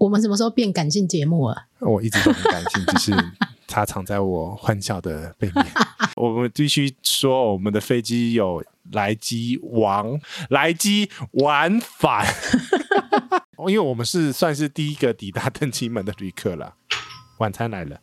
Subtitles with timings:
[0.00, 1.66] 我们什么时候变感性节目了？
[1.80, 3.12] 我一直都很感性，只是
[3.68, 5.66] 它藏在我欢笑的背面。
[6.16, 10.18] 我们必须说，我们的飞机有来机往
[10.48, 12.26] 来机往返，
[13.68, 16.76] 因为我们是算是第一个抵达登机门的旅客了。
[17.36, 18.00] 晚餐来了，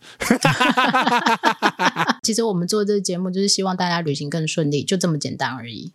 [2.21, 5.91] 其实我们做这个节目就是希望大家旅行更顺利，就这么简单而已。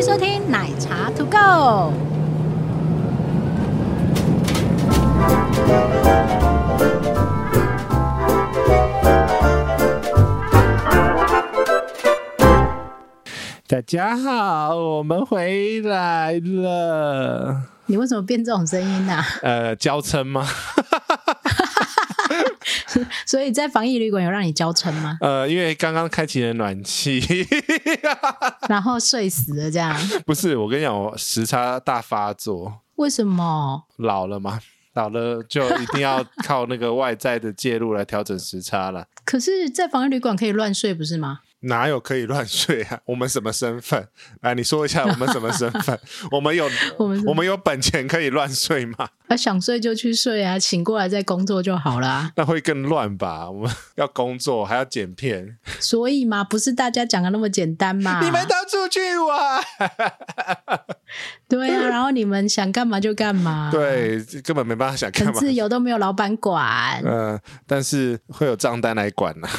[0.00, 1.92] 迎收听奶茶 To Go。
[13.66, 17.60] 大家好，我们回来了。
[17.84, 19.26] 你为什么变这种声音呢、啊？
[19.42, 20.46] 呃，娇嗔吗？
[23.26, 25.18] 所以在防疫旅馆有让你娇嗔吗？
[25.20, 27.20] 呃，因为刚刚开启了暖气，
[28.68, 29.96] 然后睡死了这样。
[30.26, 32.80] 不是，我跟你讲，我时差大发作。
[32.96, 33.84] 为什么？
[33.96, 34.60] 老了吗？
[34.94, 39.06] 老了就一定要靠那个外在的介入来调整时差了。
[39.24, 41.40] 可是，在防疫旅馆可以乱睡，不是吗？
[41.60, 43.00] 哪有可以乱睡啊？
[43.06, 44.08] 我们什么身份？
[44.40, 45.98] 来，你说一下 我们什么身份？
[46.30, 49.08] 我们有 我们我们有本钱可以乱睡吗？
[49.28, 52.32] 啊，想睡就去睡啊，醒过来再工作就好啦。
[52.36, 53.50] 那会更乱吧？
[53.50, 58.20] 我们要工作还要剪片，所以嘛，不是大家讲的那么简单嘛？
[58.24, 59.62] 你们都出去玩，
[61.48, 69.52] 对啊，然后你们想干嘛就干嘛，对，根本没办法想干嘛，自由都没有老板管，嗯、呃，但是会有账单来管呢、啊。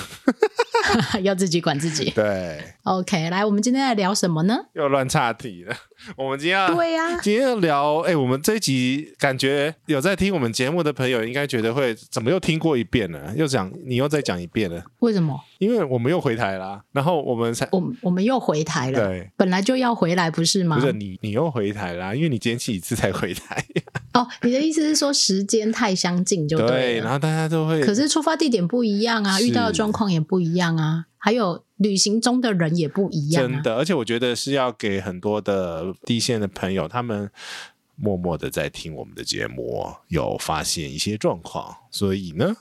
[1.24, 2.10] 要自己管自己。
[2.12, 4.58] 对，OK，来，我们今天来聊什么呢？
[4.74, 5.76] 又乱岔题了。
[6.18, 13.34] 我们今天要对呀、啊，今天要聊，哎、欸，我们这一集感觉有在听我们节目的朋友，应该觉得会怎么又听过一遍了？
[13.36, 14.84] 又讲你又再讲一遍了？
[15.00, 15.40] 为什么？
[15.60, 19.08] 因为我们又回台啦，然后我们才我我们又回台了。
[19.08, 20.80] 对，本来就要回来，不是吗？
[20.80, 23.64] 不是你，你又回台啦，因为你今天去一次才回台。
[24.14, 31.06] 哦，你的意思是说时间太相近就对，对，然后大家都会，可是出发地点不一样啊，遇到的状况也不一样啊。
[31.18, 37.30] 还有旅行中的人也不一样，啊，真的，而且我觉得是要给很多的第一线的朋友，他们
[37.96, 42.56] 默默的在听我们的节目，有发现一些状况，所以呢。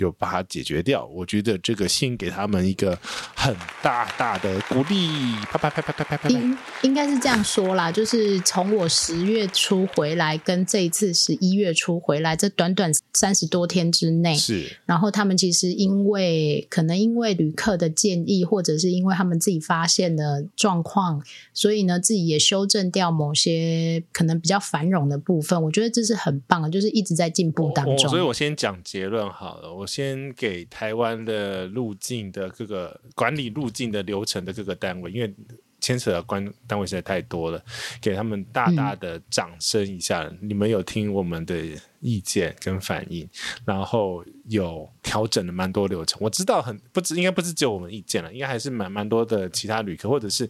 [0.00, 2.98] 就把它解决掉，我觉得这个先给他们一个
[3.36, 6.28] 很大大的鼓励，啪啪啪啪啪啪啪。
[6.30, 14.74] 应应该是这样说啦，就是从我十月初回来，跟这一次十一月初回来，这短短三十多天之内，是。
[14.86, 21.22] 然后他们其实因为可能因为旅客的建议，或者是因为他们自己发现的状况，
[21.52, 25.62] 所以呢自己也修正掉某些可能比较繁荣的部分。
[25.62, 28.08] 我觉得这是很棒的，就是一直在进步当中。
[28.08, 29.89] 所以我先讲结论好了，我。
[29.90, 35.34] 先给台湾的入境的各个管理入境的流程的各个单位，因为
[35.80, 37.60] 牵扯的关单位实在太多了，
[38.00, 40.30] 给他们大大的掌声一下。
[40.40, 41.56] 你们有听我们的
[42.00, 43.28] 意见跟反应，
[43.64, 46.18] 然后有调整了蛮多流程。
[46.22, 50.48] 我知道很不止，应该不是只有我们意见了，应该还是蛮蛮多的其他旅客或者是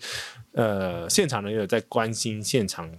[0.52, 2.90] 呃现场人有在关心现场。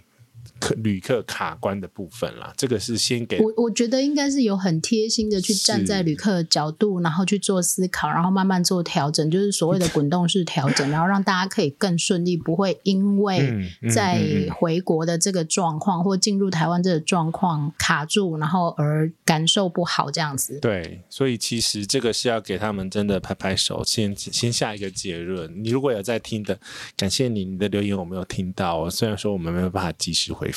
[0.62, 3.52] 客旅客卡关的部分啦，这个是先给我。
[3.56, 14.22] 我觉得应该是有很贴心的去站在旅客的角度，然后去做思考，然后慢慢做调整，就是所谓的滚动式调整， 然后让大家可以更顺利，不会因为在
[14.54, 20.60] 回国的这个状况、嗯嗯嗯、或进入台湾这个状况卡住，然后而感受不好这样子。
[20.60, 25.52] 对，所以其实这个是要给他们真的拍拍手，先先下一个结论。
[25.64, 26.56] 你如果有在听的，
[26.96, 30.51] 感谢你，你的留言我没有听到，虽然说我们没有办法及时回。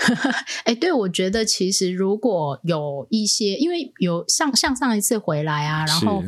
[0.64, 6.24] 哎，对，我觉得其实如果有一些，因为有像像上一次回来啊，然后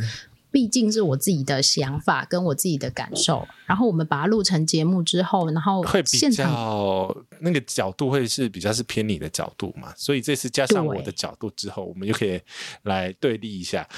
[0.50, 12.38] 毕竟是我自己的想法跟我自己的感受，然后我们把它录成节目之后，然后会比较那个角度会是比较是偏你的角度嘛，所以这次加上我的角度之后，我们就可以
[12.82, 13.88] 来对立一下。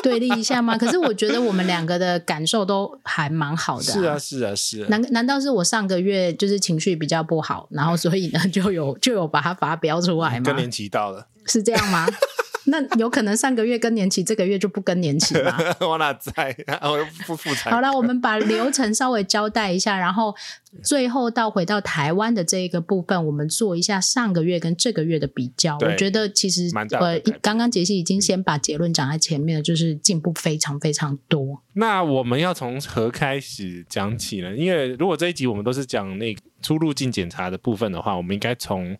[0.04, 0.76] 对立一下吗？
[0.78, 3.94] 可是我觉得我们两个的感受都还蛮好的、啊。
[3.94, 4.86] 是啊，是啊，是啊。
[4.88, 10.44] 难难道是我上个月就是情绪比较不好，然后所以呢就有就有把它发飙出来吗？
[10.44, 12.06] 更年期到了，是这样吗？
[12.64, 15.56] 那有可能上个月更年期，这个月就不更年期吗？
[15.80, 16.54] 我哪在？
[16.82, 17.70] 我不负责。
[17.70, 20.34] 好了，我们把流程稍微交代一下，然后
[20.82, 25.78] 最后到回到台湾的这一个部分，我们做一下上个月跟这个月的比较。
[25.80, 31.62] 我觉得其实呃，刚刚杰西已经先把结论讲在前面了，就是进步非常非常多。
[31.72, 34.54] 那我们要从何开始讲起呢？
[34.54, 38.96] 因为如果这一集我们都是讲那个出入境检查的部分的话，我们应该从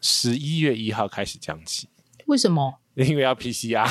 [0.00, 1.88] 十一月一号开始讲起。
[2.28, 2.78] 为什么？
[2.94, 3.86] 因为要 PCR。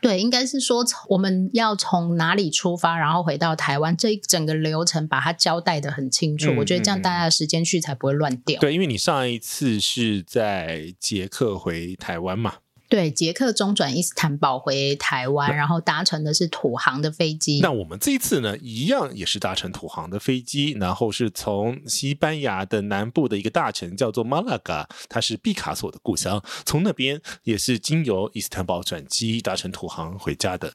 [0.00, 6.50] 对，应该是说我们要从哪里出发，然后回到台湾，这一整个流程把它交代的很清楚。
[6.50, 8.60] 嗯、我觉得这样大家的时间去才不会乱掉。
[8.60, 12.54] 对，因为你上一次是在捷克回台湾嘛。
[12.92, 17.58] 对，捷克中转伊斯坦堡回台湾，然后搭乘的是土航的飞机。
[17.62, 30.74] 那我们这一次呢，一样也是搭乘土航的飞机，然后是从西班牙的南部的一个大城叫做马拉嘎，它是毕卡索的故乡，从那边也是经由伊斯坦堡转机搭乘土航回家的。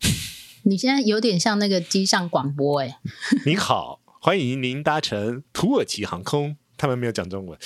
[0.64, 2.98] 你现在有点像那个机上广播哎。
[3.46, 6.58] 您好，欢迎您搭乘土耳其航空。
[6.78, 7.58] 他们没有讲中文。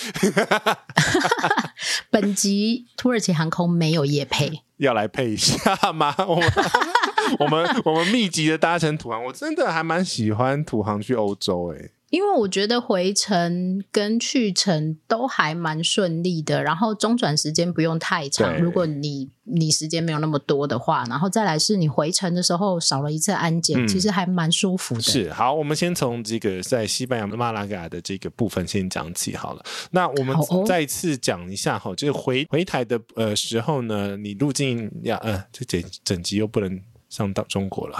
[2.09, 6.15] 本集土耳其航空没有夜配，要来配一下吗？
[6.27, 6.51] 我们
[7.39, 11.91] 我们我们密集的搭乘土航，我真的还蛮喜欢土航去欧洲诶。
[12.11, 18.61] 因为我觉得回程跟去程都还蛮顺利的，然后中转时间不用太长。
[18.61, 25.01] 如果你你时间没有那么多的话，然后再来是你回程的时候少了一次安检，嗯、其实还蛮舒服的。
[25.01, 29.63] 是，好，我们先从这个在西班牙马拉嘎的这个部分先讲起好了。
[29.91, 30.35] 那我们
[30.65, 36.77] 再次讲一下哈，就是回回台的呃时候呢，你入境要呃，这整整集又不能
[37.09, 37.97] 上到中国了。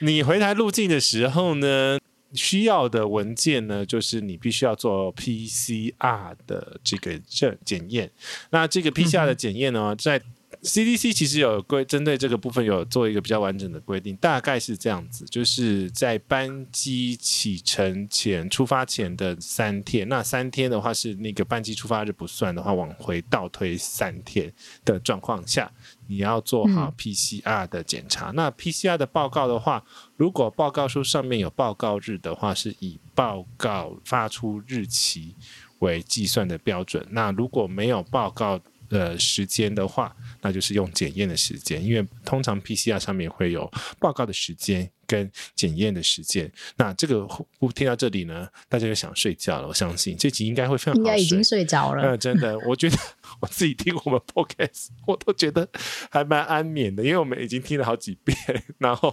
[0.00, 1.98] 你回台入境的时候呢，
[2.34, 8.10] 需要的文件呢，就是你必须要做 PCR 的这个证检验。
[8.50, 10.20] 那这个 PCR 的检验呢，在
[10.62, 24.52] CDC 其实有规针对这个部分有做一个比较完整的规定，大概是这样子，就是在班机启程前、出发前的三天，那三天的话是那个班机出发日不算的话，往回倒推三天
[24.84, 25.70] 的状况下，
[26.06, 28.30] 你要做好 PCR 的检查。
[28.30, 29.84] 嗯、那 PCR 的报告的话，
[30.16, 35.34] 如果报告书上面有报告日的话，是以报告发出日期
[35.78, 37.06] 为计算的标准。
[37.10, 46.50] 那如果没有报告的时间的话，那就是用检验的时间，因为通常 PCR 上面会有报告的时间跟检验的时间。
[46.76, 47.26] 那这个
[47.74, 49.68] 听到这里呢，大家就想睡觉了。
[49.68, 52.02] 我相信这集应该会非常好睡，应该已经睡着了。
[52.02, 52.96] 嗯，真的，我觉得
[53.40, 55.68] 我自己听我们 Podcast，我都觉得
[56.10, 58.36] 还蛮安眠的，因为我们已经听了好几遍，
[58.78, 59.12] 然后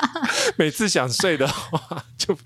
[0.56, 2.36] 每次想睡的话，就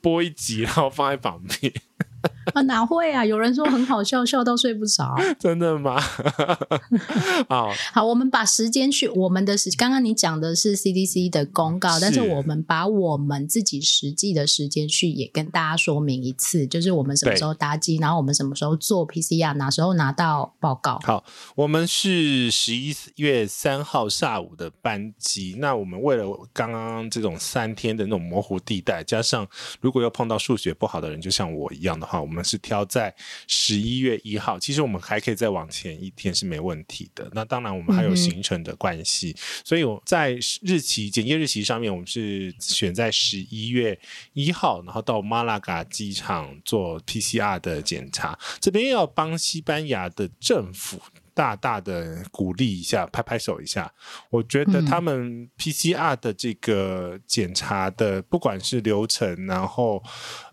[0.00, 1.72] 播一集，然后放在旁边。
[2.54, 3.24] 啊，哪会啊！
[3.24, 5.14] 有人说很好笑，笑到睡不着。
[5.38, 6.00] 真的吗？
[7.48, 20.98] 好好，我们把时间去我们的时，刚刚你讲的是 CDC 的公告，是但是我们把我们自己实际的时间去也跟大家说明一次，就是我们什么时候搭机，然后我们什么时候做 PCR，哪时候拿到报告。
[21.04, 21.24] 好，
[21.54, 25.56] 我们是十一月三号下午的班机。
[25.58, 29.46] 那我们为了刚刚这种三天的那种模糊地带，加上
[29.80, 32.09] 如果要碰到数学不好的人，就像我一样的。
[32.10, 33.14] 好，我们是挑在
[33.46, 34.58] 十一月一号。
[34.58, 37.30] 其实我们还可以再往前一天是没问题的。
[37.32, 43.96] 那当然，我们还有行程的关系，嗯、所以我在日期检验日期上面，我们是选在十一月
[44.32, 48.36] 一号，然后到马拉嘎机场做 PCR 的检查。
[48.58, 51.00] 这边要帮西班牙的政府。
[51.32, 53.90] 大大的鼓励一下，拍拍手一下。
[54.28, 60.02] 我觉得他们 PCR 的这个检查的，不管是流程，然后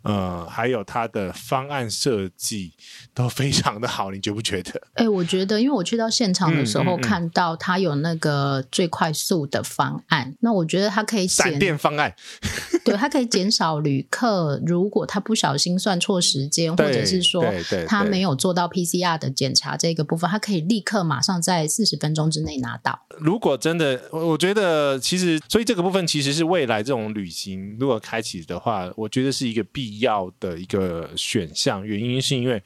[0.03, 2.73] 呃，还有它的方案设计
[3.13, 4.81] 都非常的好，你觉不觉得？
[4.93, 12.13] 哎、欸，我觉得，因为我去到现场的时候，看到它有那个最快速的方案，那我觉得它可以闪电方案，
[12.85, 17.43] 对，它可以减少旅客如果他不小心算错时间，或者是说
[17.87, 20.57] 他没有做到 PCR 的检查这个部分，他可以。
[20.67, 22.99] 立刻马上在四十分钟之内拿到。
[23.19, 31.85] 如果真的，我觉得其实，所以这个部分其实是未来这种旅行如果开启的话，我觉得是一个必要的一个选项。
[31.85, 32.63] 原因是因为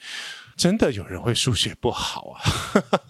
[0.56, 2.42] 真的有人会数学不好啊。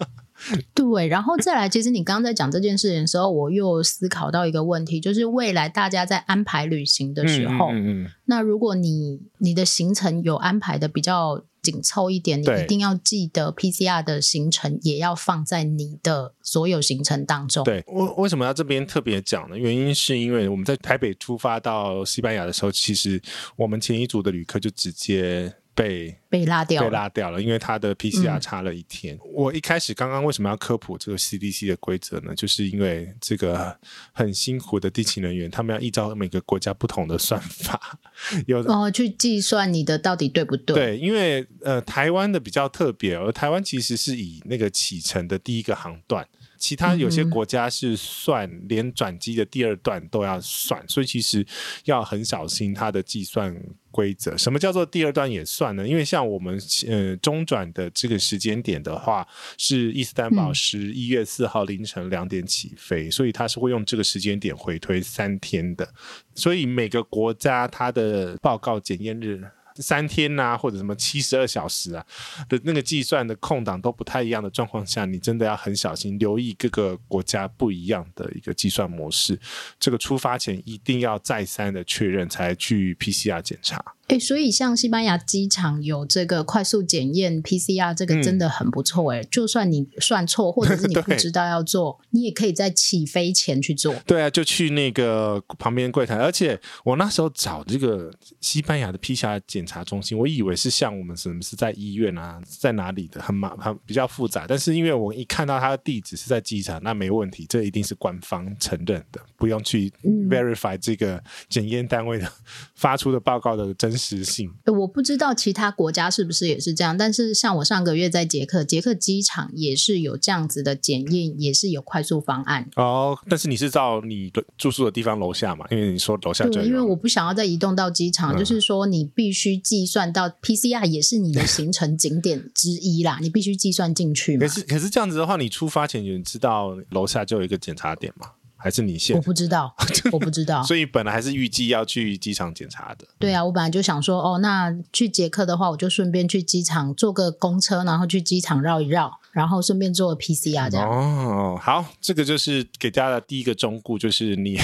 [0.74, 11.44] 对，然后再来，其实你刚刚在讲这件事情的时候，我又思考到一个问题，就是未来大家在安排旅行的时候，嗯嗯嗯，那如果你你的行程有安排的比较。
[11.62, 17.64] 紧凑一点，你一定要记得 PCR 的行程也要放在你的所有行程当中。
[17.64, 19.56] 对，为为什么要这边特别讲呢？
[19.56, 23.22] 原因是因为我们在台北出发到西班牙的时候，其实
[23.56, 25.54] 我们前一组的旅客就直接。
[25.74, 29.14] 被被拉掉，被拉掉了，因为他的 PCR 差了一天。
[29.16, 32.34] 嗯、我一开始刚刚为什么要科普这个 CDC 的规则呢？
[32.34, 33.76] 就是因为这个
[34.12, 37.98] 很辛苦的地勤人员，他们要依照每个国家不同的算法，
[38.46, 40.74] 有哦去计算你的到底对不对？
[40.74, 46.26] 对，因为呃台湾的比较特别，而台湾其实是以那个启程的第一个航段。
[46.58, 51.44] 其他有些国家是算连转机的第二段都要算，所以其实
[51.86, 53.52] 要很小心它的计算
[53.92, 54.36] 规则。
[54.36, 55.86] 什么叫做第二段也算呢？
[55.86, 59.24] 因为像我们呃中转的这个时间点的话，
[59.56, 65.88] 是伊斯坦堡十一月四号凌晨两点起飞，所以它是会用这个时间点回推三天的。
[66.34, 69.40] 所以每个国家它的报告检验日。
[69.76, 72.04] 三天呐、或者什么七十二小时啊
[72.48, 79.38] 的那个计算的空档都不太一样的状况下，你真的要很小心，留意各个国家不一样的一个计算模式。
[79.78, 83.82] 这个出发前一定要再三的确认，才去 PCR 检查。
[84.12, 89.28] 哎，所以像西班牙机场有这个快速检验 PCR，这个真的很不错哎、嗯。
[89.30, 93.94] 就算你算错，或者是你不 知道要做，你也可以在起飞前去做。
[94.06, 96.16] 对啊，就去那个旁边柜台。
[96.16, 104.44] 而且我那时候找这个西班牙的 PCR 检查中心，我以为是像我们什么是在医院啊，在哪里的，很麻很比较复杂。
[104.46, 109.90] 但是因为我一看到他的地址是在机场，那没问题，这一定是官方承认的，不用去
[110.28, 112.30] verify 这个检验单位的
[112.76, 114.01] 发出的报告的真实。
[114.02, 123.16] 实性，我不知道其他国家是不是也是这样，但是像我上个月在捷克，捷克机场也是有这样子的检验，也是有快速方案哦。
[123.28, 125.64] 但是你是到你的住宿的地方楼下嘛？
[125.70, 134.40] 因为你说楼下就有，因为我不想要再移动到机场，嗯，就是说你必须计算到 PCR 也是你的行程景点之一啦，你必须计算进去嘛。
[134.40, 138.26] 可是可是这样子的话，你出发前你知道楼下就有一个检查点吗？
[138.62, 139.74] 还是你现我不知道，
[140.12, 143.06] 我不知道，所以本来还是预计要去机场检查的。
[143.18, 150.88] 对啊，我本来就想说，哦，那去捷克的话，我就顺便去机场坐个公车，然后去机场绕一绕，然后顺便做 PCR 这样。
[150.88, 154.58] 哦，好，这个就是给大家的第一个忠告，就是你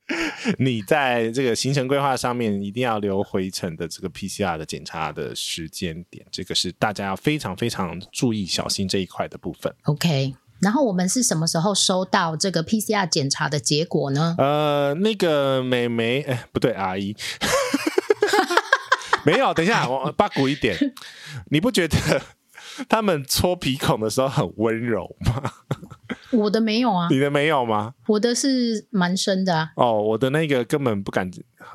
[0.58, 9.74] 你在这个行程规划上面一定要留回程的这个 PCR 的检查的时间点，这个是大家要非常非常注意小心这一块的部分。
[9.84, 10.34] OK。
[10.64, 14.34] 然后我们是什么时候收到这个 PCR 检查的结果呢？
[14.38, 17.14] 呃，那个美眉，哎，不对，阿姨，
[19.26, 19.52] 没有。
[19.52, 20.74] 等一下，我八股一点，
[21.50, 22.22] 你不觉得
[22.88, 25.52] 他们搓鼻孔的时候很温柔吗？
[26.32, 27.92] 我的没有啊，你的没有吗？
[28.08, 29.70] 我的是蛮深的啊。
[29.76, 31.30] 哦，我的那个根本不敢，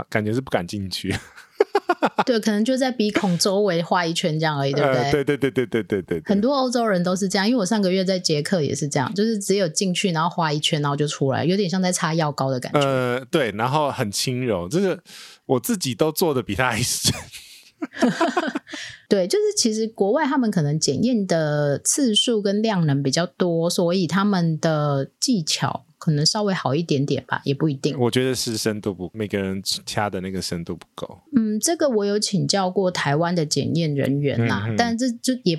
[0.10, 1.16] 感觉是不敢进去。
[2.26, 5.02] 对，可能就在鼻孔周围画一圈这样而已，对不对？
[5.04, 6.22] 呃、对对对对对对对。
[6.26, 12.80] 很多欧洲人都是这样，因为我上个月在捷克也是这样，就是只有进去，然后画一圈，然后就出来，有点像在擦药膏的感觉。
[12.82, 15.02] 呃，对，然后很轻柔，这个
[15.46, 17.14] 我自己都做的比他还深。
[19.08, 25.86] 对，就是其实国外他们可能检验的次数跟量能比较多，所以他们的技巧。
[26.10, 27.96] 可能稍微好一点点吧，也不一定。
[28.00, 31.20] 我觉得是深度不，每个人掐的那个深度不够。
[31.36, 35.56] 嗯，这个我有请教过台湾的检验人员啦，嗯、但这就也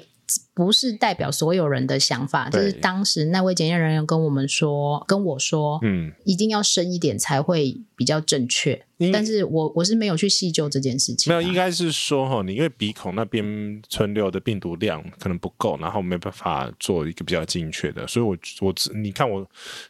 [0.64, 2.50] 不是代表所有人的想法。
[2.50, 8.84] 就是当时那位检验人员跟我们说，跟我说，嗯，一定要深一点才会比较正确。
[9.10, 19.48] 但是我我是没有去细究这件事情，啊，没有，应该是说哈，你因为鼻孔那边存留的病毒量可能不够，然后没办法做一个比较精确的，所以我我你看我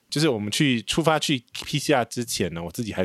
[0.09, 3.05] 就是我们去出发去 PCR 之前呢，我自己还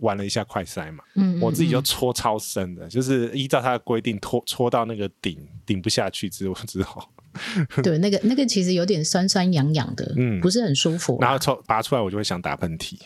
[0.00, 7.01] 玩了一下快筛嘛，嗯，嗯，嗯，我自己就搓超深的，就是依照他的规定戳戳到那个顶顶不下去之后之后，
[7.82, 12.98] 对，那个那个其实有点酸酸痒痒的，嗯，不是很舒服，然后抽拔出来我就会想打喷嚏。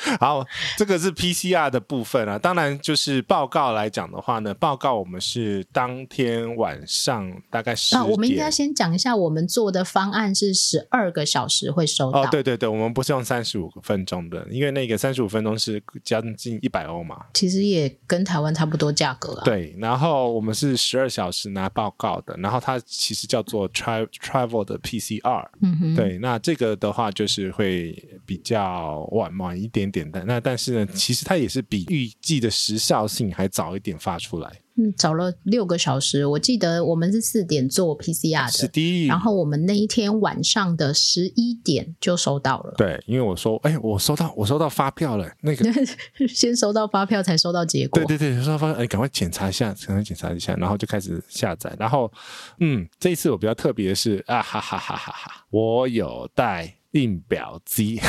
[0.18, 0.44] 好，
[0.76, 2.38] 这个是 PCR 的部分啊。
[2.38, 8.00] 当然，就是报告来讲的话呢，报告我们是当天晚上大概十点。
[8.00, 12.22] 啊，我们应该先讲一下，我们做的方案是十二个小时会收到。
[12.22, 17.26] 哦，对对对，我们不是用三十五分钟的，因为那个三十五分钟是将近一百欧嘛。
[17.34, 19.42] 其实也跟台湾差不多价格啊。
[19.44, 25.46] 对，然后我们是十二小时拿报告的，然后它其实叫做 tra travel 的 PCR。
[25.60, 25.94] 嗯哼。
[25.94, 27.92] 对，那这个的话就是会
[28.24, 29.06] 比较。
[29.10, 34.50] 晚晚一点点的，那但是呢，其实它也是比预计的时效性还早一点发出来。
[34.76, 36.24] 嗯，早了六个小时。
[36.24, 39.06] 我记得我们是四点做 PCR 的，是的。
[39.06, 42.74] 然后我们那一天晚上的十一点就收到了。
[42.78, 45.30] 对，因为我说，哎，我收到，我收到发票了。
[45.42, 45.68] 那个
[46.28, 48.02] 先收到发票才收到结果。
[48.04, 51.74] 对对对，收到发票，哎，赶快检查一下，赶快检查一下，然后就开始下载。
[51.78, 52.10] 然后，
[52.60, 56.79] 嗯，这一次我比较特别的是，啊哈哈哈哈哈，我有带。
[56.92, 58.00] 印表机，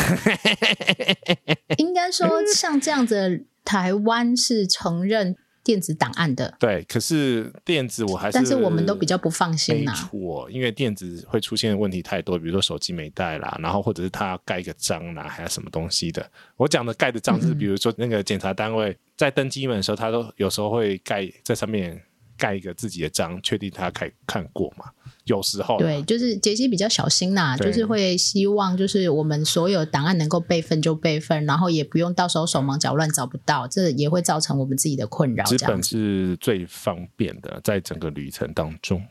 [1.78, 6.56] 应该说像这样子，台湾是承认电子档案的。
[6.60, 9.92] 对，可是电子我还是，但是我们都比较不放心呐。
[9.92, 16.28] 没错，因为电子会出现的问题太多，比如说手机没带啦，然后或者是他要盖一个章啦，还有什么东西的。
[16.58, 22.02] 我讲的盖的章是，比如说那个检查单位在登机门的时候，他都有时候会盖在上面。
[22.42, 24.86] 盖一个自己的章，确定他看看过嘛。
[25.26, 35.46] 有时候对，就是杰西比较小心呐，就是会希望就是我们所有档案能够备份就备份，然后也不用到时候手忙脚乱找不到，这也会造成我们自己的困扰。
[35.46, 39.04] 纸本是最方便的，在整个旅程当中。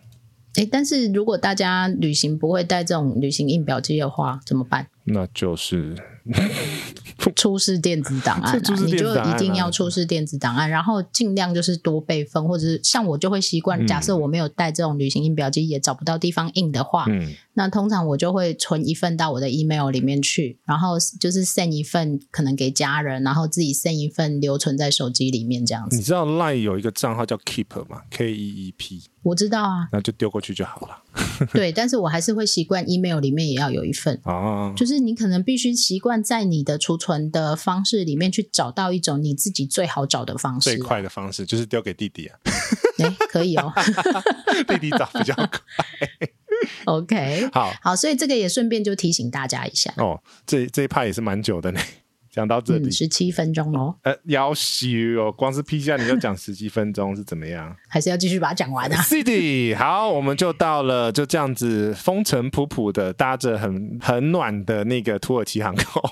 [0.57, 4.89] 哎，但是如果大家旅行不会带这种旅行印表机的话，怎么办？
[5.05, 5.95] 那就是。
[7.37, 25.97] 出示电子档案，啊，你就一定要出示电子档案，然后尽量就是多备份，或者是像我就会习惯，假设我没有带这种旅行印表机，也找不到地方印的话，嗯，那通常我就会存一份到我的 email 里面去，然后就是 send 一份可能给家人，然后自己 send 一份留存在手机里面这样子。
[25.97, 29.03] 你知道 Line 有一个账号叫 Keep 吗？K E E P。
[29.23, 30.97] 我知道啊，那就丢过去就好了。
[31.53, 42.39] 对，但是我还是会习惯 email 里面也要有一份哦，就是你可能必须习惯在你的储存的方式里面去找到一种你自己最好找的方式，最快的方式就是丢给弟弟啊。
[42.99, 43.71] 哎，可以哦，
[44.67, 45.61] 弟弟找比较快。
[46.87, 51.81] OK， 好好，所以这个也顺便就提醒大家一下哦，这这一趴也是蛮久的呢。
[52.31, 53.93] 讲到这里，十七分钟哦。
[54.03, 54.87] 呃，要修
[55.19, 57.75] 哦，光是 P 下你就讲十七 分钟是怎么样？
[57.89, 66.03] 还是要继续把它讲完啊？City，好，我们就到了，就这样子风尘仆仆的搭着很很暖的那个土耳其航空。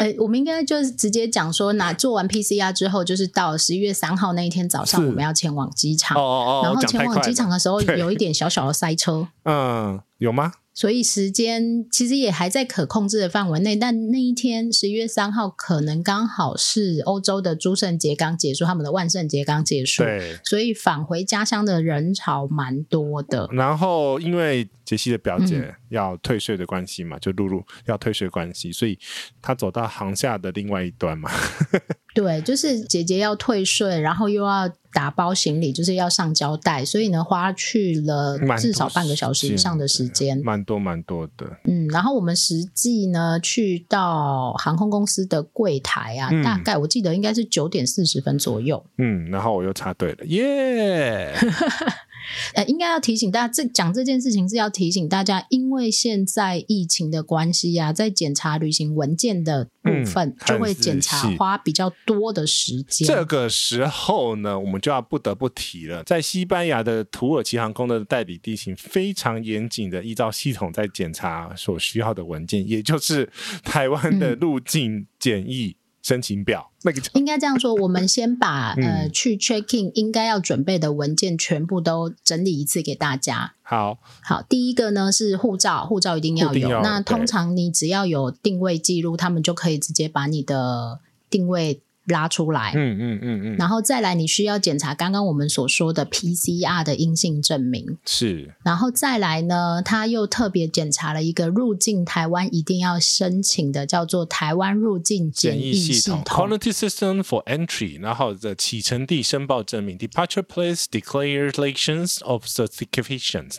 [0.00, 6.16] 呃，我们应该就是直接讲说，那做完 PCR 之后，就是到十一月三号那一天早上，我们要前往机场。
[6.16, 6.60] 哦哦哦。
[6.64, 9.28] 然后前往机场的时候，有一点小小的塞车。
[9.44, 10.52] 嗯，有吗？
[10.76, 23.48] 所以时间其实也还在可控制的范围内，但那一天十一月三号可能刚好是欧洲的诸圣节刚结束，他们的万圣节刚结束，对，所以返回家乡的人潮蛮多的。
[23.52, 28.98] 然后因为杰西的表姐要退税的关系嘛，嗯、就露露要退税关系，所以
[29.40, 31.30] 她走到行下的另外一端嘛。
[32.14, 41.44] 对，就是姐姐要退税，然后又要打包行李，就是要上胶带，所以呢，花去了至少半个小时以上的时间，蛮多蛮多的。
[41.64, 48.86] 嗯，然后我们实际呢去到航空公司的柜台啊，嗯、大概我记得应该是九点四十分左右。
[48.98, 51.52] 嗯，然后我又插队了，耶、yeah!
[52.54, 63.06] 呃，应该要提醒大家，这讲这件事情是要提醒大家，因为现在疫情的关系啊，在检查旅行文件的部分，嗯、就会检查花比较多的时间。
[63.06, 73.30] 这个时候呢，我们就要不得不提了，在西班牙的土耳其航空的代理地勤非常严谨的依照系统在检查所需要的文件，也就是
[73.62, 75.76] 台湾的入境检疫。
[75.78, 83.54] 嗯申请表，那个应该这样说，我们先把、 嗯、呃去 check in 应该要准备的文件全部都整理一次给大家。
[83.62, 86.68] 好，好，第一个呢是护照，护照一定要有。
[86.68, 91.80] 要那通常你只要有定位记录，他们就可以直接把你的定位。
[92.06, 106.22] 拉出来，嗯嗯嗯嗯，然后再来，你需要检查刚刚我们所说的 PCR 的阴性证明，是，然后再来呢，他又特别检查了一个入境台湾一定要申请的，叫做台湾入境检疫系统。
[106.24, 109.98] （Quality System for Entry），然后的启程地申报证明。
[109.98, 113.56] （Departure Place Declarations of Certifications）。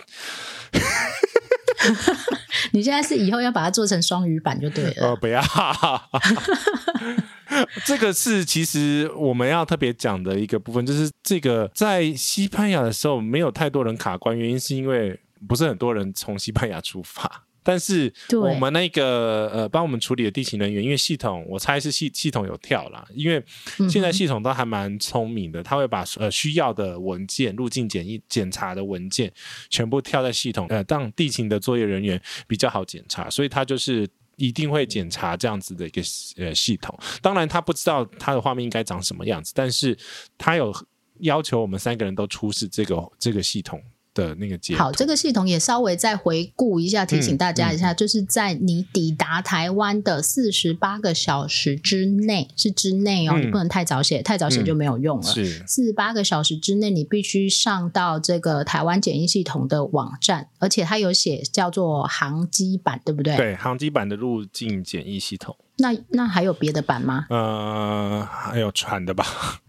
[2.71, 5.07] 你现在是以后要把它做成双语版就对了。
[5.07, 5.41] 哦，不要。
[7.85, 17.44] 这个是其实我们要特别讲的一个部分，就是这个在西班牙的时候没有太多人卡关，原因是因为不是很多人从西班牙出发。
[17.65, 23.43] 但是我们那个呃帮我们处理的地勤人员，因为系统我猜是系系统有跳啦，因为
[23.89, 29.33] 现在系统都还蛮聪明的，他会把呃需要的文件、入境检疫检查的文件
[29.71, 36.01] 全部跳在系统，呃让地勤的作业人员比较好检查，所以他就是一定会检查这样子的一个
[36.37, 36.95] 呃系统。
[37.21, 39.97] 当然他不知道他的画面应该长什么样子，但是
[40.37, 40.71] 他有
[41.21, 43.81] 要求我们三个人都出示这个这个系统。
[44.15, 55.23] 的那个好，这个系统也稍微再回顾一下，提醒大家一下，嗯嗯、就是在你抵达台湾的四十八个小时之内，是之内哦，嗯、你不能太早写，太早写就没有用了。
[55.23, 63.35] 是四十八个小时之内，你必须上到这个台湾检疫系统的网站，而且它有写叫做航机版，对不对？
[63.35, 65.55] 对，航机版的入境检疫系统。
[65.77, 67.25] 那那还有别的版吗？
[67.29, 69.25] 呃，还有船的吧？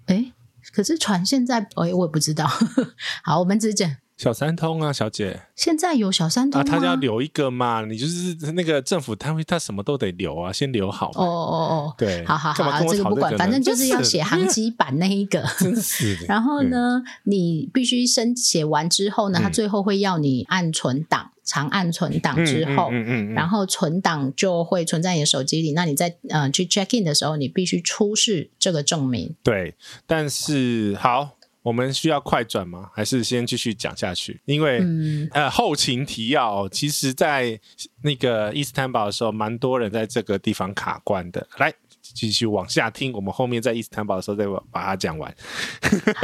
[0.06, 0.32] 哎，
[0.72, 2.46] 可是船现在，哎，我也不知道。
[3.24, 3.96] 好，我们只讲。
[4.16, 11.10] 小三通啊，小姐，现在有小三通啊，他要留一个嘛，你就是那个政府单位，他什么都得留啊，先留好。
[11.10, 15.44] 哦哦哦，对，好好好，这个不管，反正就是要写航机版那一个。
[15.60, 16.26] 真是的。
[16.28, 25.72] 然后呢，你必须申写完之后呢，他最后会要你按存档，长按存档之后，嗯嗯，然后存档就会存在你的手机里。
[25.72, 29.34] 那你在呃去 check in 的时候，你必须出示这个证明。
[29.42, 29.74] 对，
[30.06, 31.35] 但是好。
[31.66, 32.88] 我们需要快转吗？
[32.94, 34.40] 还是先继续讲下去？
[34.44, 37.58] 因为、嗯、呃，后勤提要，其实，在
[38.02, 41.44] 那个伊斯坦堡的时候，蛮多人在这个地方卡关的。
[41.58, 45.34] 来，继续往下听，我们后面在伊斯坦堡的时候再把它讲完。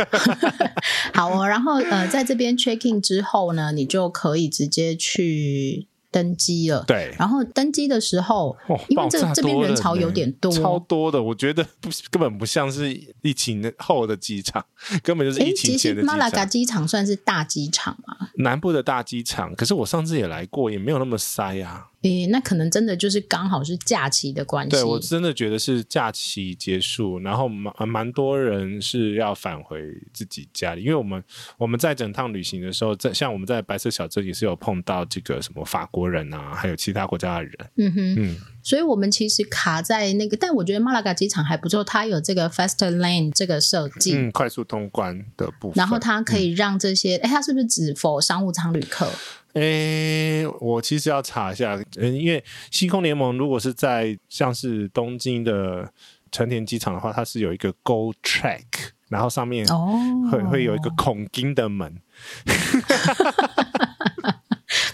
[1.13, 5.89] 好哦，然后呃，在这边 check in 之后呢，你就可以直接去。
[6.13, 14.65] 登机了，对，然后登机的时候，哦、因为这这边人潮有点多，超多的，我觉得不根本不像是疫情后的机场，
[15.03, 16.07] 根本就是疫情前的机场。
[16.07, 21.89] 其实马拉嘎机场算是大机场嘛，南部的大机场，可是我上次也来过，也没有那么塞啊。
[22.03, 24.71] 诶，那可能真的就是刚好是假期的关系。
[24.71, 29.81] 对，我真的觉得是假期结束，然后蛮蛮多人是要返回
[30.13, 31.23] 自己家里，因为我们
[31.57, 37.53] 我们在整趟旅行的时候，在像我们在白色小镇也是有碰到这个什么法国人啊，还有其他国家的人。
[37.77, 49.09] 嗯哼，嗯，所以我们其实卡在那个，但我觉得马拉嘎机场还不错，它有这个 Faster Lane 这个设计，嗯，快速通关的部分，然后它可以让这些，哎、嗯，它是不是只 for 商务舱旅客？
[49.55, 55.93] 诶，我其实要查一下，嗯，因为星空联盟如果是在像是东京的
[56.31, 58.65] 成田机场的话，它是有一个 Go Track，
[59.09, 60.51] 然后上面会、oh.
[60.51, 62.01] 会有一个孔金的门，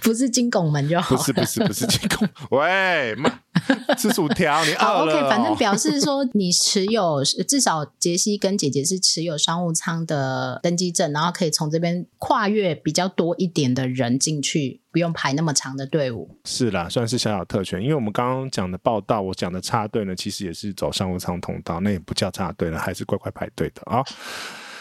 [0.09, 3.31] 不是金拱门就好，不是不是不是金拱，喂妈。
[3.99, 16.31] 吃薯条，你饿了、哦、OK，反正表示说你持有至少杰西跟姐姐是持有商务舱的登机证，然后可以从这边跨越比较多一点的人进去，不用排那么长的队伍。
[16.45, 17.83] 是啦，算是小小特权。
[17.83, 23.99] 因为我们刚刚讲的报道，我讲的插队呢，其实也是走商务舱通道，那也不叫插队了，还是乖乖排队的啊。
[23.99, 24.05] 哦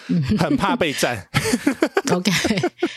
[0.38, 1.28] 很怕被占。
[2.12, 2.32] OK，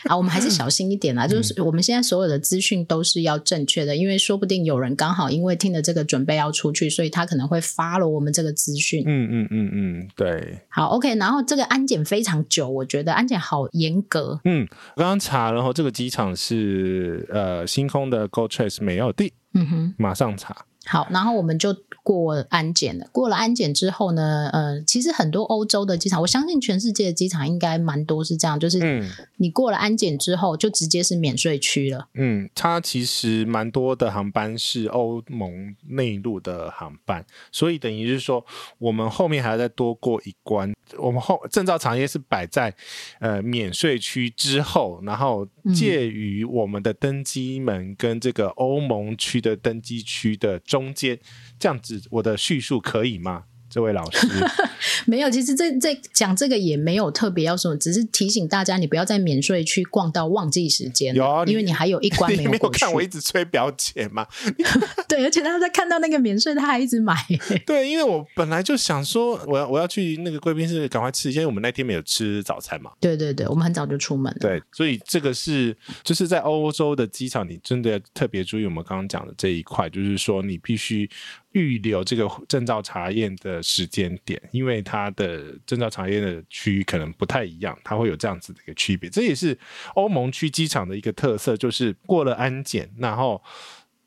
[0.05, 1.27] 啊，我们还是小心一点啦。
[1.27, 9.03] 就是我们现在所有的资讯都是要正确的，因为说不定有人刚好因为听了这个准备要出去，所以他可能会 follow 我们这个资讯。
[9.07, 10.59] 嗯嗯嗯嗯，对。
[10.69, 14.41] 好，OK，然后这个安检非常久，我觉得安检好严格。
[14.45, 19.33] 嗯，我刚刚查，然后这个机场是呃星空的 GO Trace 没有地。
[19.55, 20.57] 嗯哼，马上查。
[20.87, 23.07] 好，然后我们就过安检了。
[23.13, 32.09] 过了安检之后呢，呃，其实很多欧洲的机场，我相信全世界的机场应该蛮多是这样，就是你过了安检之后，就直接是免税区了。
[32.15, 38.45] 嗯，它其实蛮多的航班是欧盟内陆的航班，所以等于是说，
[38.79, 40.73] 我们后面还要再多过一关。
[40.99, 42.75] 我们后证照产业是摆在
[43.19, 51.19] 呃免税区之后，然后介于我们的登机门跟这个欧盟区的登机区的中间，
[51.59, 53.45] 这样子我的叙述可以吗？
[53.71, 54.27] 这位老师
[55.07, 61.15] 没有，其实这这讲这个也没有特别要什么，只是提醒大家，你不要在免税区逛到忘记时间。
[61.15, 62.57] 有啊，因为你还有一关没有过去。
[62.57, 64.27] 你没有看我一直催表姐嘛？
[65.09, 67.15] 对，而且他在看到那个免税，他还一直买。
[67.65, 72.91] 对，因为我本来就想说，我要我要去那个贵宾室赶快吃，因为我们那天没有吃早餐嘛。
[73.01, 74.39] 对对对，我们很早就出门了。
[74.41, 81.09] 对，所以这个是就是在欧洲的机场，你真的要特别注意我们刚刚讲的这一块，就是说你必须。
[81.53, 89.11] 预留这个证照查验的时间点，因为它的证照查验的区域可能不太一样，它会有这样子的一个区别。
[89.11, 89.59] 这也是
[89.95, 93.43] 欧盟区机场的一个特色，就是过了安检，然后。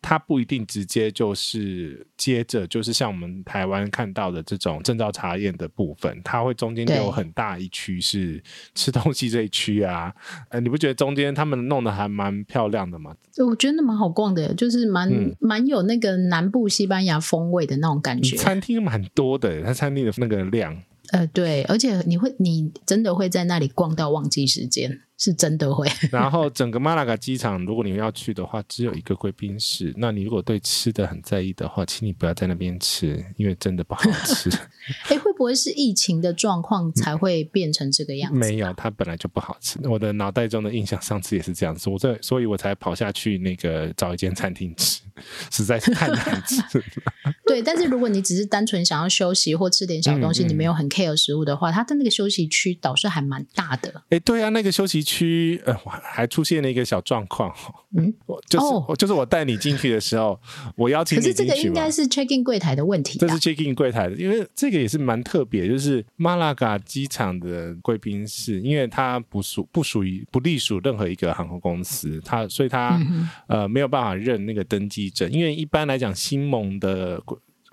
[0.03, 8.43] 它不一定直接就是接着就是像我们台湾看到的这种证照查验的部分，它会中间有很大一区是
[8.75, 10.13] 吃东西这一区啊。
[10.49, 13.15] 呃，你不觉得中间他们弄得还蛮漂亮的吗？
[13.47, 18.35] 我觉得蛮好逛的，就是蛮、嗯、蛮有那个南部西班牙风味的那种感觉。
[18.35, 20.83] 餐厅蛮多的，它餐厅的那个量。
[21.11, 25.01] 呃，对，而且你会，你真的会在那里逛到忘记时间。
[25.23, 25.87] 是真的会。
[26.11, 29.93] 然后整个马拉嘎机场，如果你们要去的话，只有一个贵宾室。
[29.95, 34.49] 那你如果对吃的很在意的话，请你不要在那边吃，因为真的不好吃。
[35.07, 38.37] 哎，会不会是疫情的状况才会变成这个样子？
[38.37, 39.79] 没有，它本来就不好吃。
[39.87, 41.89] 我的脑袋中的印象，上次也是这样子。
[41.89, 45.01] 我这，所以我才跑下去那个找一间餐厅吃，
[45.49, 46.83] 实在是太难吃了。
[47.47, 54.03] 对，但是如果你只是单纯想要休息或吃点小东西，嗯嗯、你没有很 care 食物的话，它的那个休息区倒是还蛮大的。
[54.09, 55.12] 哎，对啊，那个休息区。
[55.13, 57.53] 区呃，还出现了一个小状况，
[57.95, 60.39] 嗯，我就是、哦、就是我带你进去的时候，
[60.75, 77.21] 我邀请你进去，可是这个应该是 check in 柜台的问题，这是 check in 柜台的，因为这个也是蛮特别，就是马拉嘎机场的贵宾室，因为它不属不属于不隶属任何一个航空公司，它所以它、嗯、呃没有办法认那个登机证，因为一般来讲，新盟的。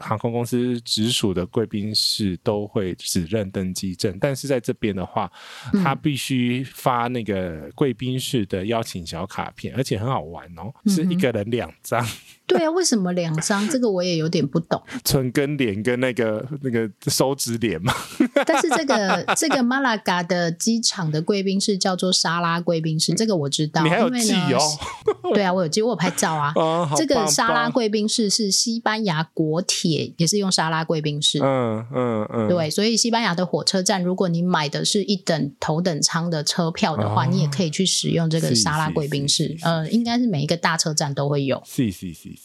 [0.00, 5.30] 航空公司直属的贵宾室都会只认登机证，但是在这边的话，
[5.84, 12.04] 他必须发那个贵宾室的邀请小卡片，而且很好玩哦，是一个人两张。
[12.50, 13.66] 对啊，为什么两张？
[13.68, 14.80] 这个我也有点不懂。
[15.04, 17.94] 唇跟脸跟那个那个手指脸嘛。
[18.46, 23.82] 但是这个这个马拉嘎的机场的贵宾室叫做沙拉贵宾室，这个我知道。
[23.82, 24.60] 你还有记哦？
[25.32, 26.52] 对啊，我有记，我有拍照啊。
[26.60, 31.38] 哦、这个沙拉贵宾室是西班牙国铁，也是用沙拉贵宾室。
[31.42, 32.48] 嗯嗯嗯。
[32.48, 39.56] 对，所以西班牙的火车站，如果你买的是一等头等舱的车票的话，哦、你也可以去使用这个沙拉贵宾室。
[39.62, 41.62] 呃，应该是每一个大车站都会有。
[41.64, 42.39] 是是是是。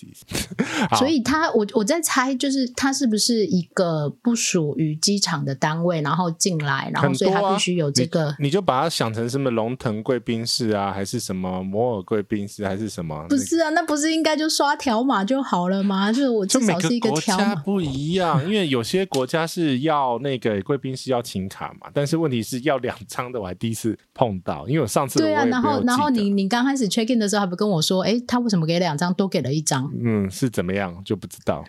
[0.97, 8.35] 所以他，我我在猜，就是他是不是一个不属于机场的单位，然后进来，然后所以他必须有这个。
[8.39, 13.25] 你，你就把它想成什么龙腾贵宾室啊，还是什么摩尔贵宾室，还是什么？
[13.29, 16.11] 不是啊，那不是应该就刷条码就好了吗？
[16.11, 17.55] 就是我至少是一个条码。
[17.55, 29.84] 不一样，因为有些国家是要那个贵宾室要请卡嘛，但是问题是要两张的，我还第一次碰到，因为我上次我对啊，然后然后你你刚开始 check in 的时候还不跟我说，哎，他为什么给两张，多给了一张？
[30.03, 31.63] 嗯，是怎么样就不知道。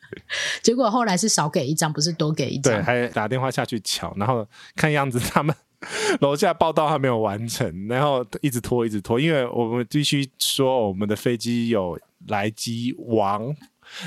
[0.62, 2.74] 结果后来是少给一张，不是多给一张。
[2.74, 4.46] 对，还打电话下去瞧，然后
[4.76, 5.54] 看样子他们
[6.20, 11.98] 楼下报道还没有完成，然后一直拖，一直拖，因为我们必须说我们的飞机有
[12.28, 13.54] 来机往。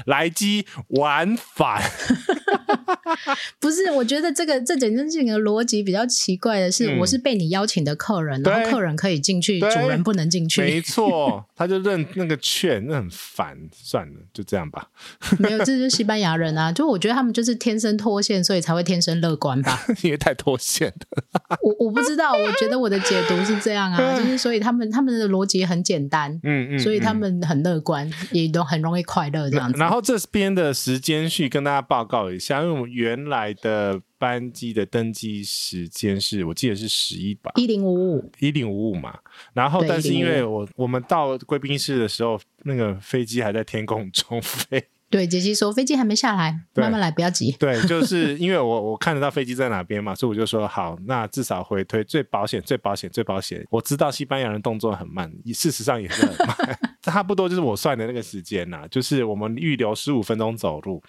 [0.06, 1.80] 来机往返，
[3.60, 3.92] 不是？
[3.92, 10.62] 我觉得这个这整件事情的逻辑比较奇怪的是，嗯、我是被你邀请的客人，然后客人可以进去，主人不能进去。
[10.64, 13.58] 没错，他就认那个券，那很烦。
[13.72, 14.88] 算了，就这样吧。
[15.40, 16.72] 没有，这就是西班牙人啊！
[16.72, 19.86] 就我觉得他们就是天生脱线，所以才会天生乐观吧？
[20.04, 21.58] 因为太脱线了。
[21.62, 29.80] 我我不知道，我觉得我的解读是这样啊，就是所以他们他们的逻辑很简单，嗯嗯，所以他们很乐观，也都很容易快乐这样子。
[29.80, 39.18] 然后这边的时间序跟大家报告一下，因为我们原来的班机的登机时间是我记得是十一吧，一零五五，一零五五嘛。
[39.54, 44.84] 然后，但是因为我我们到贵宾室的时候，那个飞机还在天空中飞。
[45.08, 47.52] 对，杰西说飞机还没下来，慢慢来，不要急。
[47.60, 53.66] 对，就是因为我我看得到飞机在哪边嘛，所以我就说好，那至少回推最保险、最保险、最保险。
[53.70, 61.02] 我知道西班牙人动作很慢，事实上也是很慢，差不多就是我算的那个时间呐，就是我们预留十五分钟走路。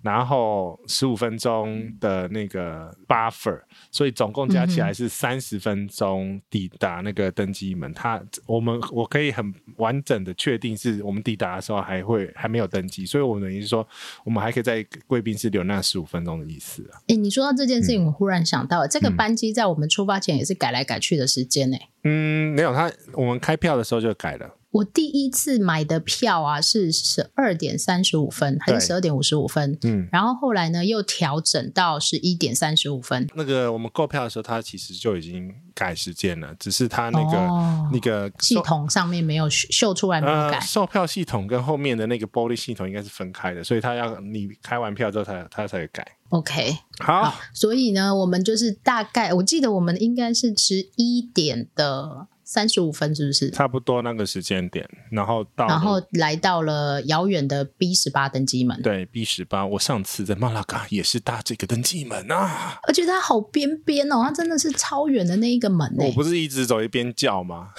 [0.00, 7.92] 然后十五分钟的那个 buffer，所以总共加起来是三十分钟抵达那个登机门。
[7.92, 13.84] 他我们我可以很完整的确定是我们抵达的时候还会还没有登机，所以我们等于是说
[14.24, 17.02] 我们还可以在贵宾室留那十五分钟的意思啊。
[17.08, 21.76] 诶，你说到这件事情，我忽然想到，嗯、这个班机在我们出发前也是改来改去的时间呢。
[22.04, 24.48] 嗯，没有，他我们开票的时候就改了。
[24.70, 29.78] 我第一次买的票啊是十二点三十五分还是十二点五十五分？
[29.82, 33.26] 嗯，然后后来呢又调整到十一点三十五分。
[33.34, 40.58] 那个我们购票的时候，它其实就已经改时间了，只是它那个、哦、那个系统上面没有秀出来没有改。
[40.58, 46.06] 呃、售票系统跟后面的那个玻璃系统应该是分开的，所以它要你开完票之后它它才会改。
[46.28, 52.28] OK，好，好，所以呢，我们就是大概我记得我们应该是十一点的。
[52.48, 53.50] 三十五分是不是？
[53.50, 58.80] 差不多那个时间点，然后到，然后来到了遥远的 B 十八登机门。
[58.80, 65.94] 对，B 十八，我上次在马拉嘎也是搭这个登机门啊，而且它好边边哦，它真的是超远的那一个门。
[65.98, 67.68] 我不是一直走一边叫吗？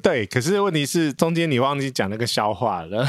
[0.00, 3.04] 对，可是问题是中间你忘记讲那个笑话了。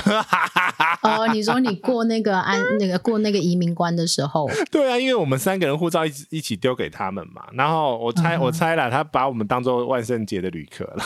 [1.03, 8.94] 哦，你说你过那个安那个过那个移民关的时候， 对啊，因为我们三个人护照一起一起丢给他们嘛，然后我猜、嗯、我猜了。
[8.95, 11.03] 他把我们当做万圣节的旅客了。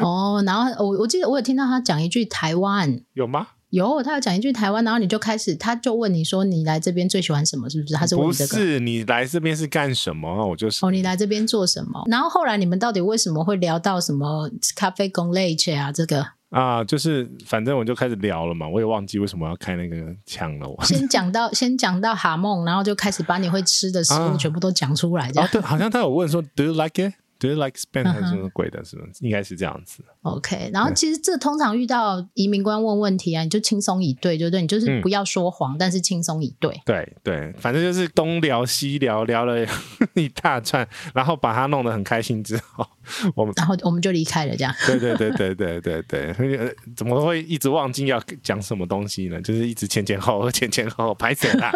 [0.00, 3.46] 哦，然后我我记得我有听到他讲一句台湾，有吗？
[3.70, 7.94] 有，他有讲一句台湾，然后你就开始，他就问你说：“你来这边最喜欢什么？”是不是？
[7.94, 8.56] 他是问你这个？
[8.56, 10.46] 不是，你来这边是干什么？
[10.46, 12.02] 我就是哦，你来这边做什么？
[12.10, 15.92] 然后后来你们到底为什么会聊到什么咖啡跟 leche 啊？
[15.92, 20.68] 这个啊，就是反正我就开始聊了嘛，我也忘记为什么要开那个枪了。
[20.68, 25.30] 我先讲到 先讲到哈梦，然后就开始把你会吃的食物全部都讲出来。
[25.30, 28.84] 这样、啊啊、对，好像他有问说：“Do you like it？” Do you like 还是什么鬼的？
[28.84, 29.12] 是不是？
[29.20, 30.04] 应该是这样子。
[30.22, 34.60] OK，然后其实这通常遇到移民官问问题啊，你就轻松以对，对不对？
[34.60, 36.78] 你就是不要说谎，嗯、但是轻松以对。
[36.84, 39.66] 对对，反正就是东聊西聊，聊了
[40.14, 42.86] 一大串，然后把他弄得很开心之后，
[43.34, 44.74] 我们然后我们就离开了，这样。
[44.86, 49.40] 对对对对对对对，怎么会一直忘记要讲什么东西呢？
[49.40, 51.72] 就是一直前前后后前前后后拍死他。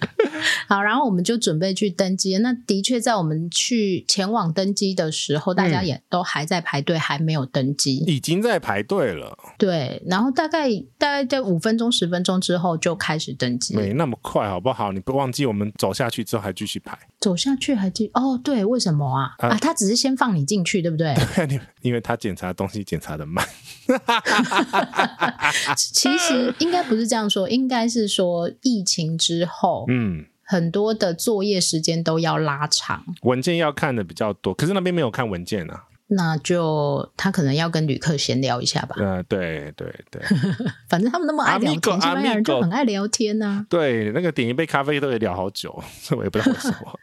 [0.66, 2.38] 好，然后我我们就准备去登机。
[2.38, 9.36] 那的确，在我们去前往登机的时候，大家也都还在排队，还没有登机，已经在排队了。
[9.58, 14.92] 对，然后大概大概在五分钟、十分钟之后就开始登机，没那么快，好不好？
[14.92, 19.34] 你不忘记我们走下去之后还继续排，走下去还继哦，对，为什么啊？
[19.38, 21.12] 啊，他只是先放你进去，对不对？
[21.34, 23.44] 对，因为他检查东西检查的慢。
[25.76, 35.84] 其实应该不是这样说，应该是说疫情之后，嗯，很多的作业时间都要拉长，文件要看的比较多，可是那边没有看文件啊。
[36.12, 38.96] 那就他可能要跟旅客闲聊一下吧。
[38.98, 40.20] 嗯、呃，对对对，
[40.90, 43.66] 反正他们那么爱聊天，西班牙人就很爱聊天呐、啊。
[43.68, 45.72] 对，那个点一杯咖啡都得聊好久，
[46.16, 46.98] 我也不知道为什么。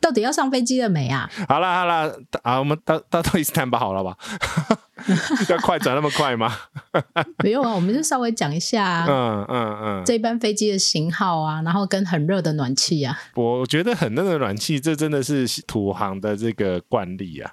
[0.00, 1.28] 到底要上飞机了没啊？
[1.48, 4.16] 好了好了，啊，我们到到到伊斯坦堡好了吧？
[5.48, 6.52] 要快转那么快吗？
[7.38, 9.06] 不用啊，我们就稍微讲一下、啊。
[9.08, 13.18] 嗯嗯嗯，这班飞机的型号啊，然后跟很热的暖气啊。
[13.34, 17.52] 我觉得很热的暖气，这真的是土航的这个惯例啊。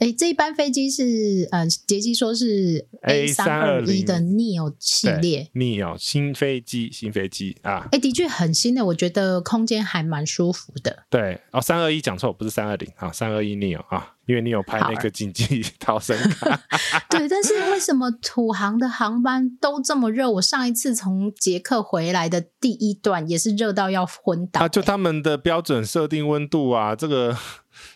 [0.00, 7.86] 哎，这一班飞机是呃，杰机说是 A 三二一的 Neo 系列，Neo 新飞机，新飞机啊！
[7.92, 11.04] 哎，的确很新的，我觉得空间还蛮舒服的。
[11.10, 16.58] 对哦，三二一讲错，不是三二零啊，三二一 Neo 啊，因为你有拍那个紧急 逃生卡。
[17.10, 20.30] 对，但是为什么土航的航班都这么热？
[20.30, 24.60] 我上一次从捷克回来的第一段也是热到要昏倒。
[24.60, 27.36] 啊，就他们的标准设定温度啊，这个。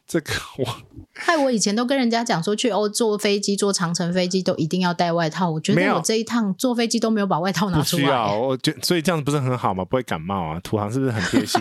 [0.06, 0.64] 这个我
[1.14, 5.50] 害我以前都跟人家讲说，去欧坐飞机坐长程飞机都一定要带外套。
[5.50, 8.02] 我觉得我这一趟坐飞机都没有把外套拿出来。
[8.02, 9.84] 不需要，我觉所以这样子不是很好吗？
[9.84, 10.60] 不会感冒啊？
[10.60, 11.60] 土航是不是很贴心？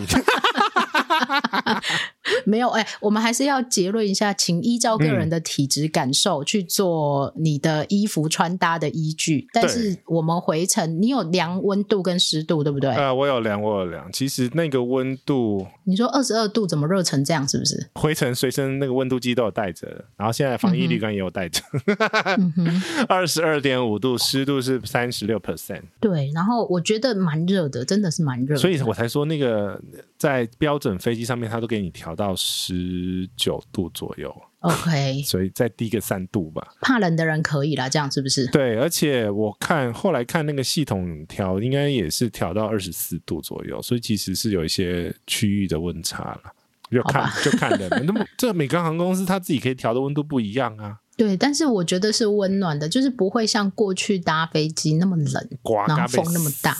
[2.44, 9.46] 没有哎、欸，我们还是要结论一下，请依照个人的体质感受去做你的衣服穿搭的依据。
[9.52, 12.90] 但是我们回程，你有量温度跟湿度，对不对？
[12.90, 14.10] 呃，我有量，我有量。
[14.12, 17.46] 其实那个温度，你说二十二度怎么热成这样？
[17.46, 17.90] 是不是？
[17.94, 21.60] 回程随身那个温度计都有带着，然后现在防疫旅馆也有带着。
[23.08, 25.82] 二十二点五度，湿度是三十六 percent。
[26.00, 28.56] 对，然后我觉得蛮热的，真的是蛮热。
[28.56, 29.80] 所以我才说那个
[30.16, 36.66] 在标准飞机上面，它都给你调到十九度左右，OK， 所以再低个三度吧。
[36.80, 38.46] 怕冷的人可以啦，这样是不是？
[38.46, 46.40] 对，而且我看后来看那个系统调，应该也是调到二十四度左右，所以其实是有一些区域的温差了。
[46.90, 50.96] 就看就看人，那么这每个航空公司它自己可以调的温度不一样啊。
[51.16, 55.48] 对，但是我觉得是温暖的，就是不会像过去搭飞机那么冷，
[55.86, 56.76] 然后风那么大。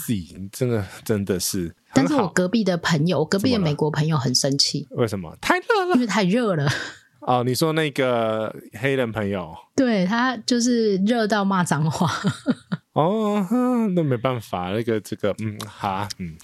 [0.53, 1.75] 真的真的是。
[1.93, 4.89] 但是我隔壁的朋友，我隔壁的美国朋友很生气。
[4.91, 5.37] 为什么？
[5.41, 5.95] 太热了。
[5.95, 6.69] 因为太热了。
[7.27, 12.11] 哦，你说那个黑人朋友，对，他就是热到骂脏话。
[12.93, 13.47] 哦，
[13.95, 16.35] 那没办法，那个这个，嗯，好，嗯，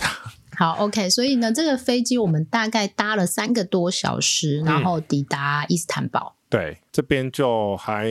[0.56, 1.10] 好，OK。
[1.10, 6.36] 所以呢，这个飞机我们大概搭了三个多小时，然后抵达伊斯坦堡。
[6.50, 8.10] 对，这边就还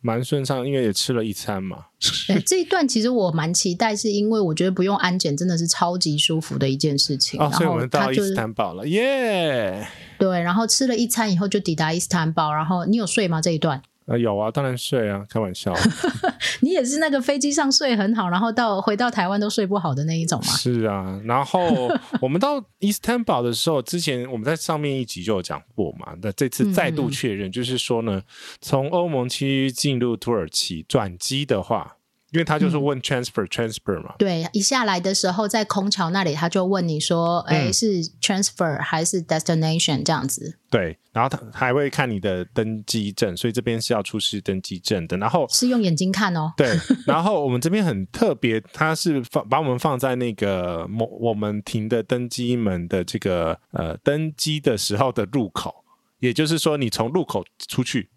[0.00, 1.86] 蛮顺畅，因为也吃了一餐嘛。
[2.26, 7.40] 对， 这一段其实我蛮期待，是因为我觉得不用安检真的是超级舒服的一件事情。
[7.40, 9.86] 哦，所以我们到伊斯坦堡了，耶！
[10.18, 13.40] 对，然后吃了一餐以后就抵达伊斯坦堡，然后你有睡吗？
[13.40, 13.80] 这一段？
[14.06, 15.74] 呃，有啊，当然睡啊，开玩笑。
[16.60, 20.52] 你也是那个飞机上睡很好，然后到回到台湾都睡不好的那一种吗？
[20.52, 21.88] 是啊，然后
[22.20, 28.22] 我们到伊斯坦堡的时候，之前我们在上面一集就有讲过嘛，那这次再度确认，就是说呢，
[28.60, 31.96] 从欧盟区进入土耳其转机的话。
[32.34, 40.58] 因为他就是问 transfer、嗯、transfer 嘛，对，一下来的时候在空桥那里，他就问你说，哎、嗯，是 transfer 还是 destination 这样子？
[40.68, 45.16] 对，然后他还会看你的登机证，所以这边是要出示登机证的。
[45.16, 46.52] 然后是用眼睛看哦。
[46.56, 55.72] 对， 然后我们这边很特别，他是放把我们放在那个我我们停的登机门的这个呃登机的时候的入口，
[56.18, 58.08] 也就是说你从入口出去。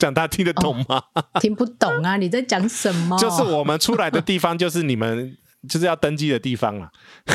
[0.00, 1.02] 讲他听得懂吗？
[1.14, 1.24] 哦？
[1.40, 2.16] 听不懂啊！
[2.16, 3.16] 你在讲什么？
[3.20, 5.36] 就是我们出来的地方，就是你们
[5.68, 6.90] 就是要登机的地方了。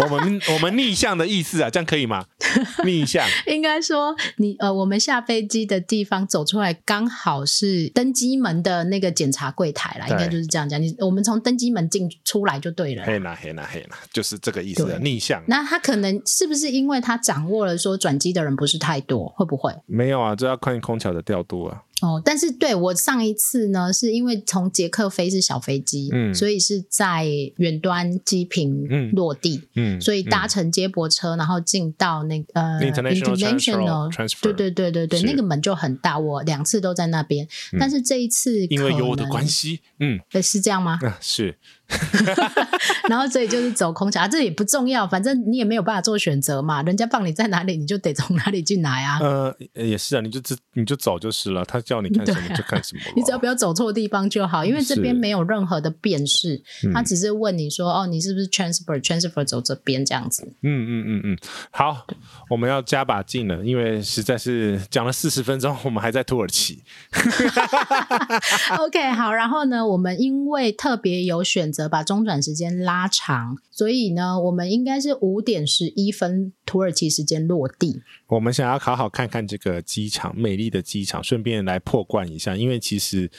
[0.00, 2.24] 我们我们逆向的意思啊，这样可以吗？
[2.84, 10.08] 逆向应该说你呃，我们下飞机的地方走出来，刚好是登机门的那个检查柜台啦。
[10.08, 10.80] 应该就是这样讲。
[10.80, 13.04] 你我们从登机门进出来就对了。
[13.04, 15.42] 嘿啦嘿啦嘿啦，就是这个意思的逆向。
[15.46, 19.72] 那他可能是不是因为他掌握了说转机的人不是太多，会不会？
[19.86, 21.82] 没有啊，这要看空桥的调度啊。
[22.02, 40.98] 哦，但是对我上一次呢，是因为从捷克飞是小飞机，嗯，所以是在远端机坪落地，嗯，嗯，所以搭乘接驳车，然后进到那个、呃、international, international transfer，对对对对对，那个门就很大，我两次都在那边，嗯，但是这一次因为有我的关系，嗯，是这样吗？
[41.02, 41.56] 啊，是。
[43.08, 49.18] 然后所以就是走空桥，啊，这也不重要，反正你也没有办法做选择嘛，人家放你在哪里，你就得从哪里进来啊。
[49.20, 50.40] 呃，也是啊，你就
[50.74, 56.62] 你就走就是了，他叫你看什么就看什么，你只要不要走错地方就好，因为这边没有任何的辨识，
[56.92, 60.42] 他只是问你说，哦，你是不是 transfer transfer 走这边这样子。
[60.62, 61.38] 嗯嗯嗯嗯，
[61.70, 62.06] 好，
[62.48, 66.82] 我们要加把劲了，因为实在是讲了四十分钟，我们还在土耳其。
[68.78, 78.02] OK，好，然后呢，我们因为特别有选择把中转时间拉长，所以呢，我们应该是五点十一分土耳其时间落地。
[78.28, 83.30] 我们想要好好看看这个机场，美丽的机场，顺便来破罐一下，因为其实。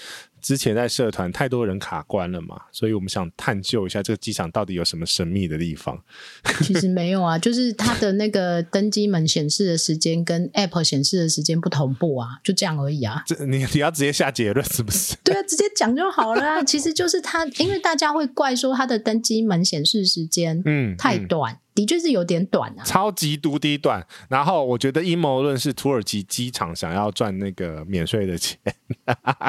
[0.42, 6.02] 之前在社团太多人卡关了嘛，所以我们想探究一下这个机场到底有什么神秘的地方。
[6.62, 13.24] 其实没有啊，就是它的那个登机门显示的时间跟 App 显示的时间不同步啊，就这样而已啊。
[13.26, 15.16] 这你你要直接下结论是不是？
[15.24, 16.64] 对啊，直接讲就好了啊。
[16.64, 21.58] 其实就是它，因为大家会怪说它的登机门显示时间嗯太短。
[21.74, 24.06] 的确是有点短啊，超级无敌短。
[24.30, 28.58] 然后我觉得阴谋论是土耳其机场想要赚那个免税的钱，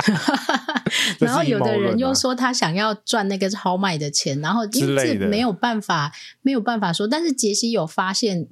[1.18, 6.12] 然后有的人又说他想要赚那个超卖的钱，然后因为这没有办法
[6.42, 7.06] 没有办法说。
[7.08, 8.46] 但是杰西有发现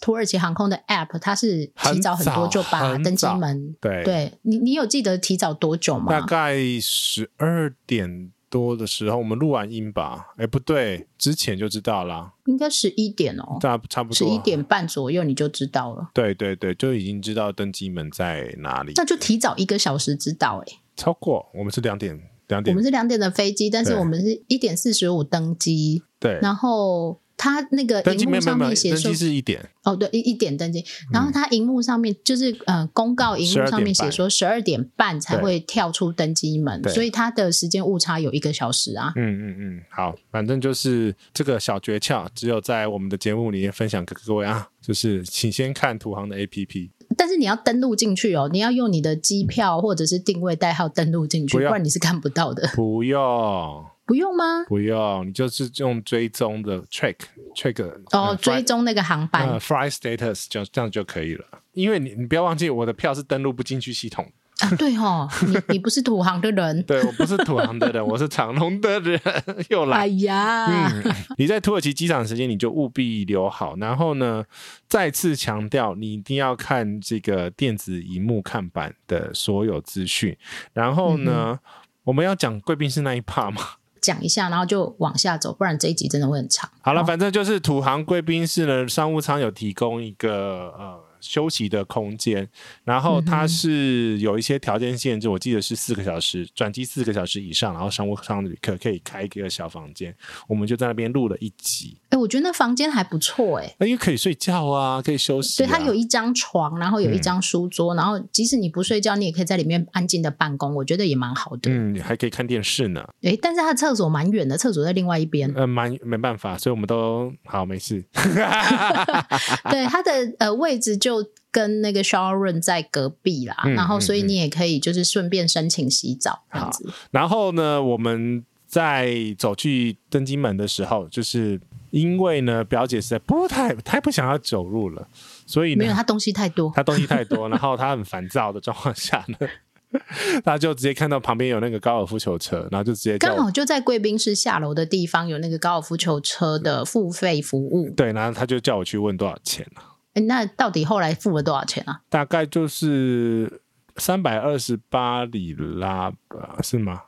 [0.00, 6.06] 土耳其航空的 App，它是提早很多就把登机门，对对，你你有记得提早多久吗？
[6.08, 8.32] 大概十二点。
[8.56, 10.28] 多的时候，我们录完音吧？
[10.38, 16.08] 哎，不对，之前就知道啦，应该十一点哦，差差不多十一点半左右你就知道了。
[16.14, 20.78] 对对对，就已经知道登机门在哪里，那就提早一个小时知道哎。
[20.96, 27.20] 超过我们是两点两点，我们是两点的飞机，但是我们是一点四十五登机，对，然后。
[27.36, 29.68] 他那个荧幕上面写说是一点。
[29.84, 39.12] 哦，对，一一点登机，然后他荧幕上面就是呃公告荧幕上面写说十二点半才会跳出登机门，所以他的时间误差有一个小时啊。
[39.14, 52.68] 嗯嗯嗯，好，反正就是这个小诀窍，只有在我们的节目里面分享给各位啊，就是请先看土航的 APP，但是你要登录进去哦，你要用你的机票或者是定位代号登录进去，不然你是看不到的。
[52.74, 53.84] 不用。
[54.06, 54.64] 不用吗？
[54.68, 57.16] 不用，你就是用追踪的 track
[57.56, 61.44] track 哦，呃、追踪那个航班、呃、flight status 就这样就可以了。
[61.72, 64.24] 因为你你不要忘记，我的票是登录不进去系统
[64.60, 64.70] 啊。
[64.76, 69.20] 对哦，你 你不是土航的人，对我不是土航的人， 我是长龙的人。
[69.68, 73.76] 又来，哎呀，嗯，你在土耳其机场的时间你就务必留好。
[73.76, 74.44] 然后呢，
[74.88, 80.34] 再次强调，你一定要看这个电子荧幕看板的所有资讯。
[80.72, 81.58] 然后呢，嗯、
[82.04, 83.62] 我们要讲贵宾室那一 part 吗？
[84.06, 86.70] 讲一下，然后就往下走，不然这一集真的会很长。
[86.80, 91.06] 好了，反正就是土航贵宾室呢，商务舱有提供一个呃。
[91.18, 92.46] 休息的空间，
[92.84, 100.14] 然后它是有一些条件限制，我记得是四个小时转机四个小时以上，然后商务舱的旅客可以开一个小房间，
[100.46, 101.96] 我们就在那边录了一集。
[102.16, 105.66] 哎，我觉得那房间还不错哎，因为可以睡觉啊，可以休息、啊。
[105.66, 111.70] 对，它有一张床，然后有一张书桌，嗯、然后即使你不睡觉，你也可以在里面安静的办公，我觉得也蛮好的。
[111.70, 113.06] 嗯，还可以看电视呢。
[113.22, 115.52] 哎，但是它的厕所蛮远的，厕所在另外一边。
[115.54, 118.02] 呃，蛮没办法，所以我们都好没事。
[119.70, 121.26] 对，它的呃位置就。
[121.52, 126.86] 跟那个 room 在隔壁啦，嗯、然后所以你也可以就是顺便申请洗澡这样子。
[126.86, 131.58] 好，然后呢，我们在走去登机门的时候，就是
[131.90, 135.08] 因为呢，表姐实在不太太不想要走路了，
[135.46, 139.48] 所以呢，没有她东西太多，她东西太多，然后她很烦躁的状况下呢，
[140.44, 149.82] 她就直接看到旁边有那个高尔夫球车，然后就直接刚好就在贵宾室下楼的地方有那个高尔夫球车的付费服务，对，然后她就叫我去问多少钱了。
[150.22, 152.00] 那到底后来付了多少钱啊？
[152.08, 153.60] 大概就是
[153.96, 157.02] 三百二十八里拉吧，是吗？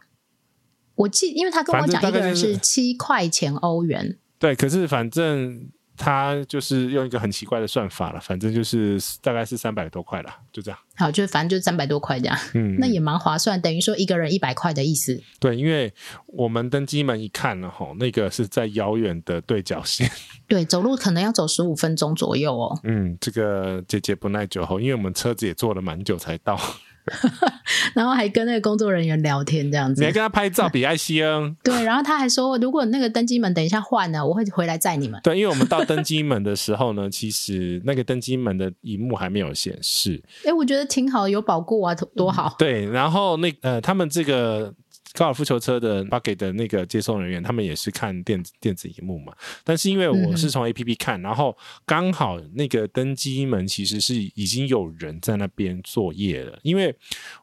[0.95, 4.19] 我记，因为他跟我讲一个人是七块钱欧元。
[4.39, 10.79] 对，可是反正他就是用一个很奇怪的算法了，反正就是大概是三百多块了，就这样。
[10.97, 15.21] 好，就反正就三百多块这样，嗯，那也蛮划算，等于说一个人一百块的意思。
[15.41, 15.93] 对，因为
[16.27, 20.09] 我们登机门一看了吼，那个是在遥远的对角线，
[20.47, 22.79] 对，走路可能要走十五分钟左右哦。
[22.85, 26.57] 嗯，这个姐姐不耐久候，因为我们车子也坐了蛮久才到。
[27.95, 30.01] 然后还跟那个工作人员聊天，这样子。
[30.01, 31.19] 你还跟他拍照，比爱心。
[31.65, 35.21] 对，然后他还说，如果那个登机门等一下换了，我会回来载你们。
[35.23, 40.23] 对，因为我们到登机门的时候呢，其实那个登机门的荧幕还没有显示。
[40.45, 42.55] 哎，我觉得挺好，有保固啊，多好。
[42.59, 44.73] 对，然后那呃，他们这个
[45.15, 49.33] 高尔夫球车的 bucket 的那个接送人员，他们也是看电子电子荧幕嘛。
[49.65, 51.57] 但是因为我是从 APP 看，嗯、然后
[51.87, 56.59] 刚好那个登机门其实是已经有人在那边作业了。
[56.63, 56.95] 因为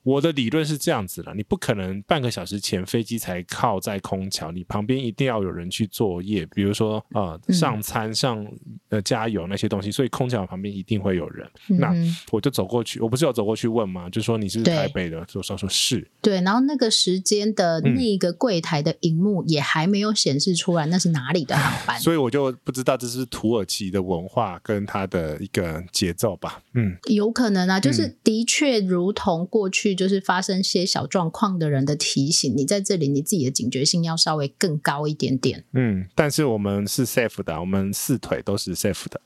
[0.05, 8.45] 我的理论是这样子的，你不可能半个小时前飞机才靠在空桥，你旁边一定要有人去作业，比如说呃上餐、上
[8.89, 11.49] 呃加油那些东西，所以空桥旁边一定会有人。
[11.69, 11.91] 嗯、那
[12.31, 14.07] 我就走过去，我不是有走过去问吗？
[14.11, 15.25] 就说你是台北的？
[15.25, 16.07] 就说说是。
[16.21, 21.97] 对，然后那个时间的那个柜台的荧幕也还没有显示出来，那是哪里的航班？
[22.01, 26.61] 所以我就不知道这是土耳其的文化跟它的一个节奏吧。
[26.75, 35.63] 嗯，有可能啊，就是的确如同过去就是发生些小状况的人的提醒，你在这里你自己的警觉性要稍微更高一点点。
[35.73, 39.21] 嗯，但是我们是 safe 的，我们四腿都是 safe 的。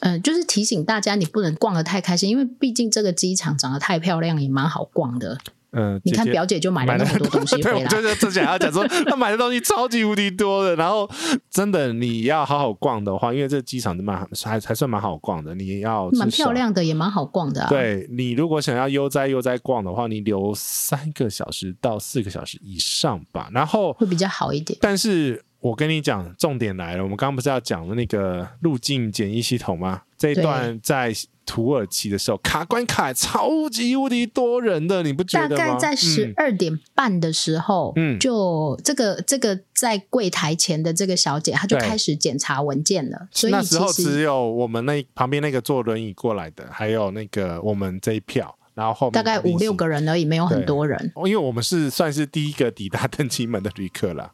[0.00, 5.38] 嗯、呃，就是提醒大家，你不能逛得太开心，因为毕竟这个机场长得太漂亮，也蛮好逛的。
[5.76, 11.08] 嗯、呃，你看表姐就买了那么多东西回来，对，就是之前要讲说 她买的东西超级无敌多的，然后
[11.50, 17.68] 真的你要好好逛的话，因为这机场蛮还还算蛮好逛的，你要蛮漂亮的，也蛮好逛的、啊。
[17.68, 24.78] 对，你如果想要悠哉悠哉逛的话，你留三个小时到四个小时以上吧，然后会比较好一点。
[24.80, 25.42] 但是。
[25.58, 27.02] 我跟你讲，重点来了。
[27.02, 30.02] 我们刚刚不是要讲的那个路径检疫系统吗？
[30.16, 31.12] 这一段在
[31.46, 35.56] 土耳其的时候卡关卡超级无敌多人的，你不觉得吗？
[35.56, 43.28] 大概在十二点半的时候，嗯，就这个这个在柜台前的这个小姐，她就开始检查文件了。
[43.30, 51.12] 所以那时候只有我们那旁边那个坐轮椅过来的，还有那个我们这一票，然后后面大概五六个人而已，没有很多人。
[51.24, 54.32] 因为我们是算是第一个抵达登机门的旅客了。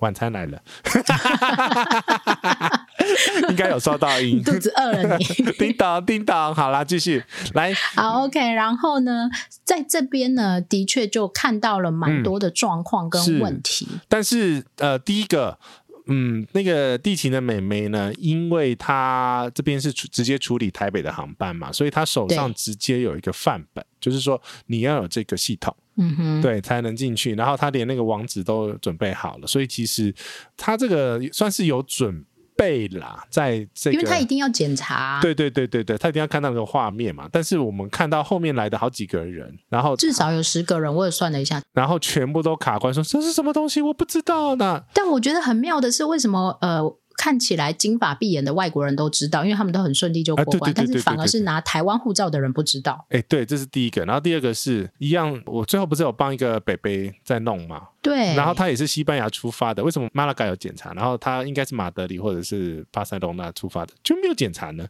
[0.00, 0.62] 晚餐来了，
[3.50, 5.24] 应该有收到音，肚子饿了你。
[5.58, 7.22] 叮当叮当，好啦，继续
[7.54, 7.72] 来。
[7.74, 8.38] 好，OK。
[8.52, 9.28] 然后呢，
[9.64, 13.86] 在这边呢，的确就看到了蛮多的状况跟问题。
[13.90, 15.58] 嗯、是但是，呃，第一个，
[16.06, 25.74] 嗯，那个地勤的美眉呢，因为她这边是直接处理台北的航班嘛，所以她手上直接有一个范本，就是说你要有这个系统。
[25.96, 27.34] 嗯哼，对，才能进去。
[27.34, 30.14] 然后她连那个网址都准备好了，所以其实
[30.56, 32.24] 她这个算是有准
[32.60, 35.18] 备啦，在这个，因为他一定要检查。
[35.22, 37.26] 对对对对对，他一定要看到那个画面嘛。
[37.32, 44.82] 但是我们看到后面来的好几个人，然后至少有十个人，我也算了一下，然后全部都卡关，说这是什么东西，我不知道呢。
[44.92, 46.82] 但我觉得很妙的是，为什么呃？
[47.20, 53.04] 看起来金发碧眼的外国人都知道，因为他们都很顺利就过关，但是反而是拿台湾护照的人不知道。
[53.10, 54.02] 哎，对，这是第一个。
[54.06, 57.88] 然后第二个是一样，我最后不是有帮一个北北在弄嘛？
[58.00, 58.34] 对。
[58.34, 60.94] 然后他也是西班牙出发的，为什么马拉嘎有检查？
[60.94, 64.88] 然后他应该是马德里或者是巴塞隆那出发的，就没有检查呢？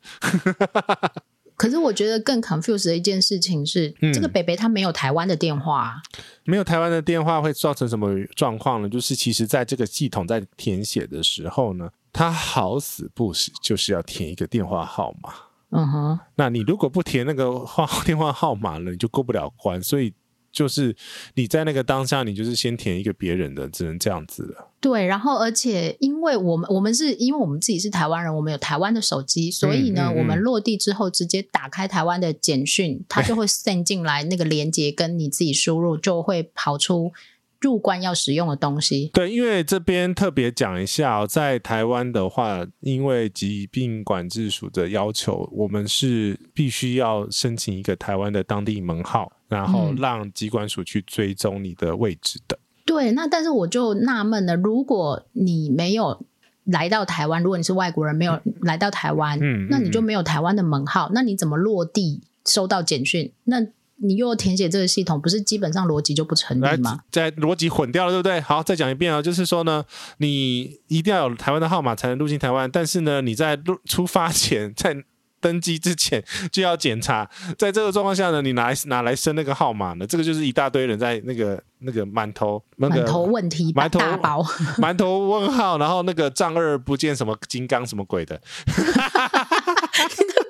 [1.58, 6.00] 可是我觉得更 confused 的一件事情是，嗯、这个北北他没有台湾的电话，
[6.44, 8.88] 没有台湾的电话会造成什么状况呢？
[8.88, 11.90] 就是其实在这个系统在填写的时候呢。
[12.12, 15.32] 他好死不死就是要填一个电话号码，
[15.70, 19.80] 嗯哼，那你如果不填那个话电话号码了，你就过不了关。
[19.82, 20.12] 所以
[20.50, 20.96] 就是
[21.34, 24.70] 你在那个当下，你就是先填一个别人的，只能这样子了。
[24.80, 37.12] 对，然后而且因为我们我们是因为我们自己是台湾人，我们有台湾的手机，所以呢，嗯嗯嗯、我们落地之后直接打开台湾的简讯，它就会 send 进来那个连接，跟你自己输入就会跑出。
[37.60, 52.56] 入关要使用的东西，对，因为这边特别讲一下哦，在台湾的话，因为疾病管制署的要求，我们是必须要申请一个台湾的当地门号，然后让疾管署去追踪你的位置的。
[52.56, 56.24] 嗯、对，那但是我就纳闷了，如果你没有
[56.64, 63.32] 来到台湾，如果你是外国人没有来到台湾，嗯，那你就没有台湾的门号，嗯、那你怎么落地收到简讯？
[63.44, 63.66] 那
[64.02, 67.00] 你又填写这个系统，不是基本上逻辑就不成立吗？
[67.10, 68.40] 在逻辑混掉了，对不对？
[68.40, 69.84] 好，再讲一遍啊，就是说呢，
[70.18, 74.96] 你一定要有台湾的号码才能入境台湾，但是呢，你在入出发前，在
[75.38, 76.22] 登机之前
[76.52, 77.28] 就要检查，
[77.58, 80.06] 在这个状况下呢，你拿来拿来申那个号码呢？
[80.06, 84.44] 这个就是一大堆人在那个那个满头那个满头问题，满头大包，
[84.78, 88.40] 满头问号，然后那个丈二不见什么金刚什么鬼的。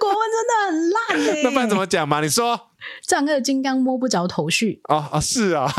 [0.01, 0.99] 国文真的很烂
[1.35, 1.43] 嘞！
[1.45, 2.21] 那不然怎么讲嘛？
[2.21, 2.69] 你说。
[3.07, 5.69] 丈二金刚摸不着头绪哦哦是啊，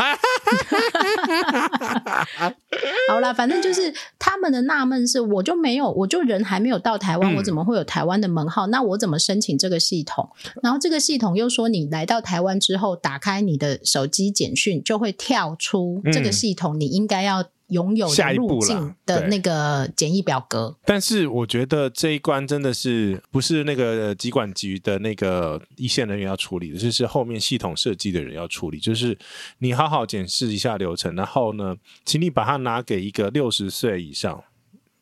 [3.10, 8.68] 好啦，反正就是他们的纳闷是，我就没有，我就人还没有到台湾，嗯、我怎么会有台湾的门号？
[8.68, 10.30] 那我怎么申请这个系统？
[10.62, 17.46] 然后这个系统又说，你来到台湾之后，打开你的手机简讯，就会跳出这个系统，你应该要。
[17.72, 20.78] 拥有的入境的那个简易表格。
[20.86, 28.80] 但是我觉得这一关真的是不是那个疾管局的那个一线人员要处理的，就是后面系统设计的人要处理。
[28.80, 29.18] 就是
[29.60, 34.44] 你好好检视一下流程，然后呢，请你把它拿给一个六十岁以上。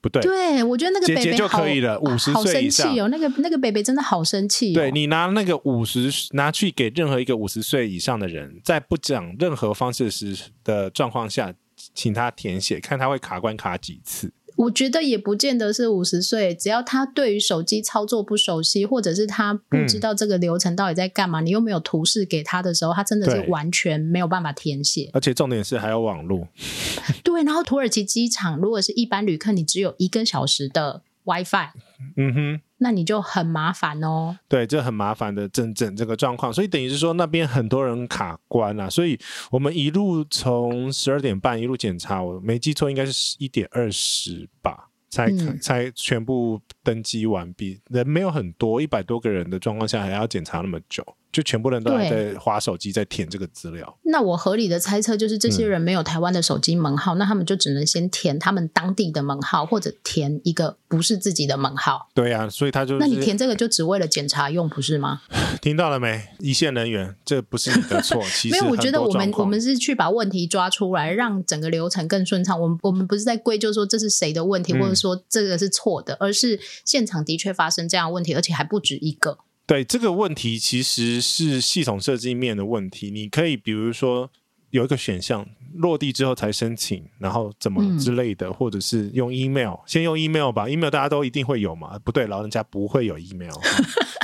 [0.02, 4.76] 不对，对我觉得那个姐姐就可以了，五十岁以上好生气哦，那个那个北北真的好生气哦。
[4.76, 11.54] 对，你拿那个五十拿去给任何一个五十岁以上的人，在不讲任何方式时的状况下，
[11.94, 14.32] 请他填写，看他会卡关卡几次。
[14.56, 25.10] 我觉得也不见得是五十岁，只要他对于手机操作不熟悉，或者是他不知道这个流程到底在干嘛，嗯、你又没有图示给他的时候，他真的是完全没有办法填写。
[25.14, 26.50] 而且重点是还有网络。
[27.24, 31.70] 对，然后土耳其机场如果是一般旅客，你只有一个小时的 WiFi。
[32.18, 32.62] 嗯哼。
[32.82, 34.40] 那你就很麻烦哦。
[34.48, 39.20] 对，这很麻烦的整整这个状况，所以等于是说那边很多人卡关了，所以
[39.52, 51.06] 我们一路从十二点半一路检查，我没记错应该是十一点二十吧，才、嗯、才全部登机完毕，人没有很多，一百多个人的状况下还要检查那么久。
[51.32, 53.98] 就全部人都还在划手机，在填这个资料。
[54.04, 62.10] 那我合理的猜测就是，这些人没有台湾的手机门号，嗯，那他们就只能先填他们当地的门号，或者填一个不是自己的门号。
[62.16, 65.22] 对呀，啊，所以他就那你填这个就只为了检查用，不是吗？
[65.62, 66.22] 听到了没？
[66.40, 68.24] 一线人员，这不是你的错。
[68.34, 72.60] 其实没有，我觉得我们我们是去把问题抓出来，让整个流程更顺畅。
[72.60, 79.38] 我们我们不是在归咎说这是谁的问题，嗯，或者说这个是错的，而是现场的确发生这样的问题，而且还不止一个。
[79.70, 83.12] 对，这个问题其实是系统设计面的问题。
[83.12, 84.28] 你可以比如说
[84.72, 92.00] 有一个选项，落地之后才申请，然后怎么之类的，嗯、或者是用 email，先用 email 吧，email 大家都一定会有嘛？
[92.00, 93.54] 不对，老人家不会有 email，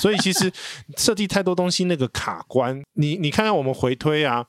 [0.02, 0.52] 所以其实
[0.98, 2.82] 设计太多东西那个卡关。
[2.94, 4.48] 你你看看我们回推啊，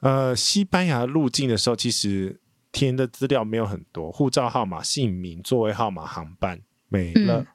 [0.00, 2.38] 呃，西班牙入境的时候，其实
[2.70, 6.60] 填的资料没有很多，护照号码、姓名、座位号码、航班
[6.90, 7.40] 没了。
[7.40, 7.46] 嗯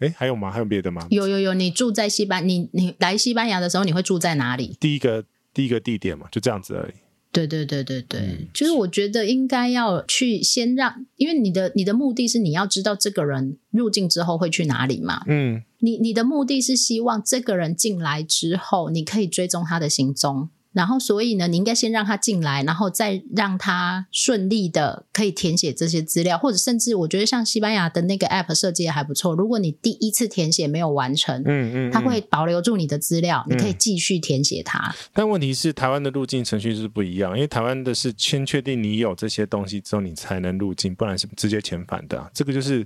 [0.00, 0.50] 哎，还有吗？
[0.50, 1.06] 还有别的吗？
[1.10, 4.76] 有有有，你住在西班，你你来西班牙的时候，你会住在哪里？
[4.80, 6.92] 第一个第一个地点嘛，就这样子而已。
[7.32, 15.22] 对对对对对，嗯、就是我觉得应该要去先让，因为你的你的目的是你要知道这个人入境之后会去哪里嘛。
[15.26, 20.48] 嗯，你你的目的是希望这个人进来之后，你可以追踪他的行踪。
[20.74, 29.34] 然后，所以呢，你应该先让他进来，然后再让他顺利的可以填写这些资料，或者甚至我觉得像西班牙的那个 app 设计也还不错。
[29.34, 34.94] 如果你第一次填写没有完成，嗯嗯，嗯，他会保留住你的资料，嗯、你可以继续填写它。
[35.12, 42.28] 但问题是，台湾的入境程序是不一样，因为台湾的是先确定你有这些东西之后，你才能入境，不然是直接遣返的、啊。
[42.34, 42.84] 这个就是。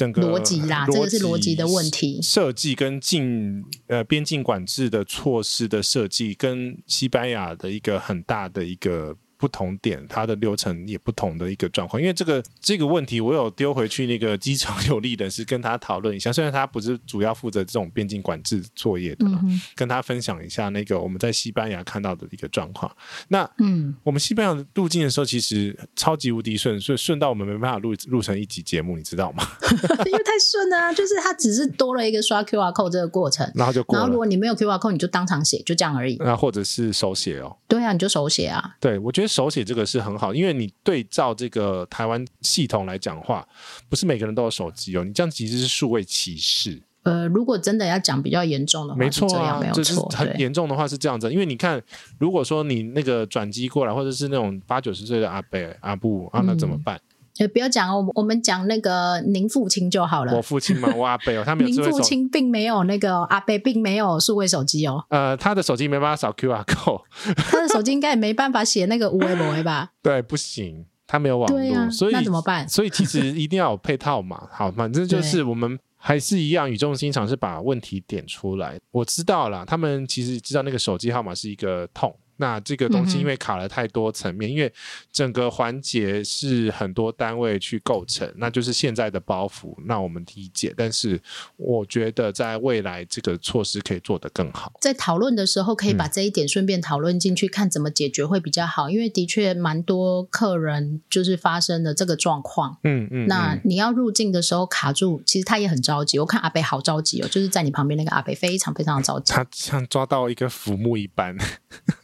[0.00, 2.22] 整个逻辑啦，这个是逻辑的问题。
[2.22, 9.18] 设计跟境呃边境管制的措施的设计，跟西班牙的一个很大的一个。
[9.40, 12.00] 不同点，它的流程也不同的一个状况。
[12.00, 16.30] 因为这个这个问题，我有丢回去那个机场有利人士跟他讨论一下。
[16.30, 22.94] 虽然他不是主要负责这种边境管制作业的，嗯，跟他分享一下那个我们在西班牙看到的一个状况。
[23.28, 29.42] 那嗯，我们西班牙入境的时候其实超级无敌顺，所以顺到我们没办法录录成一集节目，你知道吗？
[30.04, 34.00] 因为太顺了啊，就是他只是多了一个刷 QR code 这个过程，然后就过了。
[34.00, 36.16] 然后如果你没有 QR code，你就当场写，就这样而已。
[36.20, 37.56] 那或者是手写哦？
[37.66, 38.76] 对啊，你就手写啊。
[38.78, 39.29] 对，我觉得。
[39.30, 43.46] 手写这个是很好，因为你对照这个台湾系统来讲话，
[43.88, 45.04] 不是每个人都有手机哦。
[45.04, 46.82] 你这样其实是数位歧视。
[47.04, 51.32] 呃，如果真的要讲比较严重的话，没错啊，没有错，就是很严重的话是这样子。
[51.32, 51.80] 因为你看，
[52.18, 56.96] 如果说你那个转机过来，或者是那种八九十岁的阿伯阿布啊，那怎么办？
[56.96, 57.09] 嗯
[57.40, 60.36] 也不要讲我们我们讲那个您父亲就好了。
[60.36, 60.92] 我父亲吗？
[60.94, 61.70] 我阿贝哦，他没有。
[61.72, 65.02] 您父亲并没有那个阿贝，并没有数位手机哦。
[65.08, 67.02] 呃，他的手机没办法扫 QR code，
[67.36, 69.90] 他的手机应该也没办法写那个五维博吧？
[70.02, 72.68] 对，不行，他没有网络，啊，所以那怎么办？
[72.68, 74.46] 所以其实一定要有配套嘛。
[74.52, 78.78] 好，反正就是我们还是一样语重心长，是把问题点出来。
[78.90, 82.14] 我知道了，他们其实知道那个手机号码是一个痛。
[82.40, 84.72] 那这个东西因为卡了太多层面，嗯，因为
[85.12, 89.76] 整个环节是很多单位去构成，那就是现在的包袱。
[89.84, 91.20] 那我们理解，但是
[91.56, 94.72] 我觉得在未来这个措施可以做得更好。
[94.80, 98.88] 在讨论的时候，可以把这一点顺便讨论进去，嗯，看怎么解决会比较好。
[98.88, 102.78] 因为的确蛮多客人就是发生了这个状况。
[102.84, 103.26] 嗯嗯。
[103.26, 106.18] 那你要入境的时候卡住，其实他也很着急。
[106.18, 111.36] 我看阿北好着急哦，就是在你旁边那个阿北非常非常的着急，他像抓到一个浮木一般。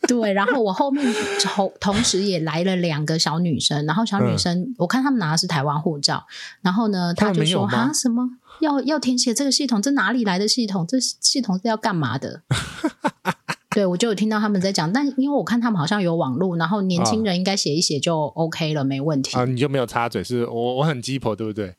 [0.06, 0.32] 对。
[0.32, 1.04] 然后我后面
[1.42, 6.26] 同同时也来了两个小女生，然后小女生、嗯、我看他们拿的是台湾护照，
[6.62, 8.28] 然后呢，他就说啊什么
[8.60, 10.86] 要要填写这个系统，这哪里来的系统？
[10.86, 12.42] 这系统是要干嘛的？
[13.76, 19.36] 对，我就有听到他们在讲，但因为我看他们好像有网路，然后年轻人应该写一写就 OK 了，哦、没问题。
[19.36, 21.74] 啊，你就没有插嘴，是我我很鸡婆，对不对？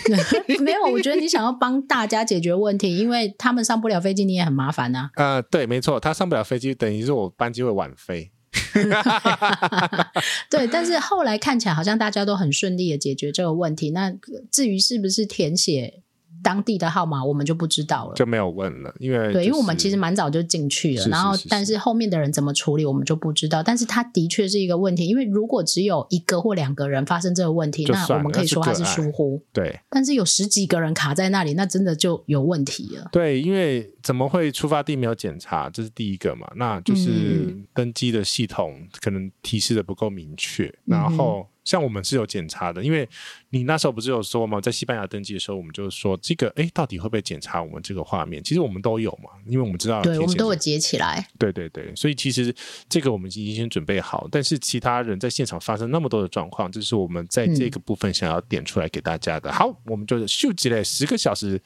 [0.64, 5.36] 没有，我觉得你想要帮大家解决问题，因为他们上不了飞机，你也很麻烦呐、啊。
[5.36, 8.30] 呃，对，没错，他上不了飞机，等于是我班机会晚飞。
[10.48, 13.90] 对，但是后来看起来好像大家都很顺利的解决这个问题。
[13.90, 14.10] 那
[14.50, 16.02] 至于是不是填写？
[16.42, 23.62] 当地的号码我们就不知道了，就没有问了，因为、就是、对，因为我们其实蛮早就进去了，是是是是，然后但是后面的人怎么处理我们就不知道。
[23.62, 29.42] 但是它的确是一个问题，因为如果只有一个或两个人发生这个问题，那我们可以说它是疏忽。
[29.52, 33.08] 对，但是有十几个人卡在那里，那真的就有问题了。
[33.12, 35.70] 对，因为怎么会出发地没有检查？
[35.70, 41.46] 这是第一个嘛，那就是登机的系统可能提示的不够明确，嗯、然后。
[41.64, 43.08] 像我们是有检查的，因为
[43.50, 44.60] 你那时候不是有说吗？
[44.60, 48.42] 在西班牙登记的时候，我们就是说这个，哎，到底会不会检查我们这个画面？
[48.42, 51.26] 其实我们都有嘛，因为我们知道，对，我们都有截起来。
[51.38, 52.54] 对对对，所以其实
[52.88, 59.50] 这个我们已经先准备好，但是其他人在现场发生那么多的状况，这是我们在这个部分想要点出来给大家的。
[59.50, 61.60] 嗯、好，我们就是秀吉嘞，十个小时。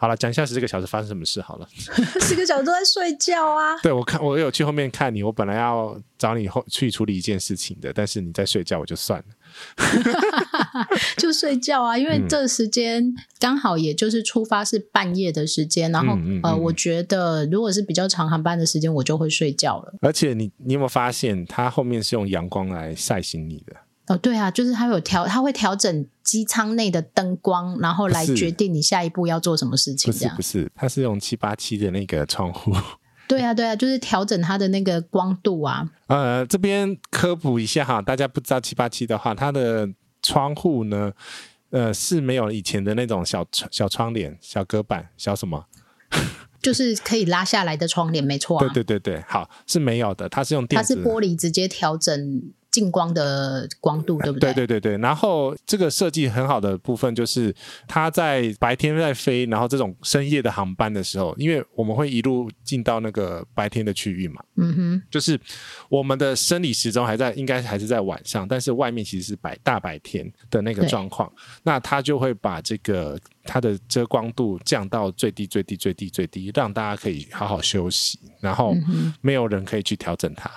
[0.00, 1.68] 好了，讲一下十个小时发生什么事好了。
[2.22, 3.76] 十个小时都在睡觉啊。
[3.82, 9.26] 对，我看我有去后面看你，我本来要找你后去处理一件事情的，但是你在睡觉，我就算了。
[11.18, 19.94] 就睡觉啊，因为这时间刚好也就是出发是半夜的时间，然后嗯嗯嗯呃，我觉得如果是比较长航班的时间，我就会睡觉了。
[20.00, 23.74] 而且你你有没有发现，它后面是用阳光来晒醒你的？
[24.08, 30.10] 哦，对啊，就是它有调，它会调整机舱内的灯光，然后来决定你下一步要做什么事情。
[30.12, 32.72] 不是不是，它是用七八七的那个窗户。
[33.28, 35.86] 对啊对啊，就是调整它的那个光度啊。
[36.06, 39.86] 呃，这边科普一下哈，大家不知道七八七的话，它的
[40.22, 41.12] 窗户呢，
[41.68, 45.66] 呃，是没有以前的那种小小窗帘、小隔板、小什么，
[46.62, 48.60] 就是可以拉下来的窗帘，没错啊。
[48.66, 52.42] 对对对对，好，是没有的，它是用电子，它是玻璃直接调整。
[52.70, 54.52] 近光的光度对不对？
[54.52, 54.98] 对对对对。
[54.98, 57.54] 然后这个设计很好的部分就是，
[57.86, 65.38] 它在白天在飞，然后这种深夜的航班的时候，因为我们会一路进到那个白天的区域嘛，嗯哼，就是
[65.88, 73.18] 我们的生理时钟还在，应该还是在晚上，但是外面其实是白大白天的那个状况，那它就会把这个。
[73.50, 78.74] 它的遮光度降到最低最低最低最低，让大家可以好好休息，然后
[79.22, 80.50] 没有人可以去调整它。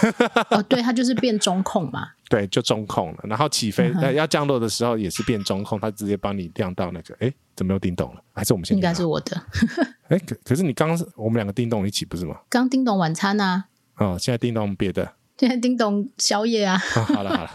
[0.56, 2.08] 哦，对，它就是变中控嘛。
[2.30, 3.18] 对，就中控了。
[3.24, 7.14] 然后起飞、嗯、要降落的时候也是变中控，它直接帮你亮到那个。
[7.20, 8.22] 哎，怎么又叮咚了？
[8.32, 8.74] 还是我们先？
[8.74, 9.42] 应该是我的。
[10.08, 12.38] 哎，可可是你刚刚我们两个叮咚一起不是吗？
[12.48, 13.66] 刚叮咚晚餐啊。
[13.96, 15.12] 哦，现在叮咚别的。
[15.36, 16.80] 现在叮咚宵夜啊。
[16.96, 17.50] 哦、好了好了。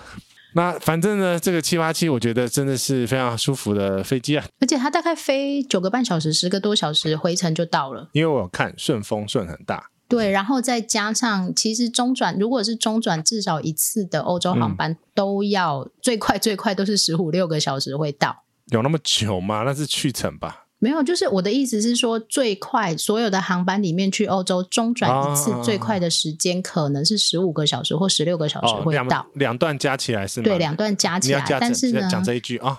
[0.55, 8.07] 那反正呢，这个七八七我觉得真的是非常舒服的飞机啊，而且它大概飞九个半小时，十个多小时回程就到了。
[8.13, 18.43] 因为我有看顺风顺很大，对，然后再加上其实中转，如果是中转至少一次的欧洲航班，嗯、都要最快最快都是十五六个小时会到。
[18.67, 19.63] 有那么久吗？
[19.65, 20.64] 那是去程吧。
[20.85, 30.43] 没有，就是我的意思是说，最快所有的航班里面去欧洲中转一次最快的时间可能是十五个小时或十六个小时会到，哦、两,两段加起来是吗？
[30.43, 32.69] 对，两段加起来，但是呢，讲这一句啊。
[32.69, 32.77] 哦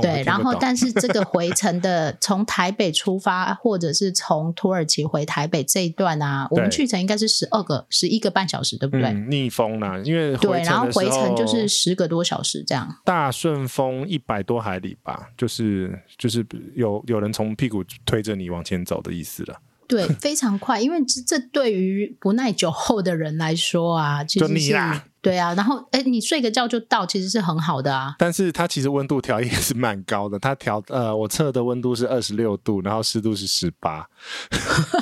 [0.00, 9.08] 对，然后但是这个回程的 从台北出发，或者是从土耳其回台北这一段啊，我们去程应该是十二个、十一个半小时，对不对？
[9.08, 12.94] 嗯、逆风呢、啊，因为对，然后回程就是十个多小时这样。
[13.04, 19.56] 大顺风一百多海里吧，就是就是有有人从屁股推着你往前走的意思了。
[19.88, 25.04] 对，非常快，因为这对于不耐久候的人来说啊，其实是就你啦。
[25.22, 28.14] 对啊，然后哎，你睡个觉就到，其实是很好的啊。
[28.18, 34.08] 但是它其实温度调也是蛮高的，它调呃，我测的温度是二十六度，然后湿度是十八。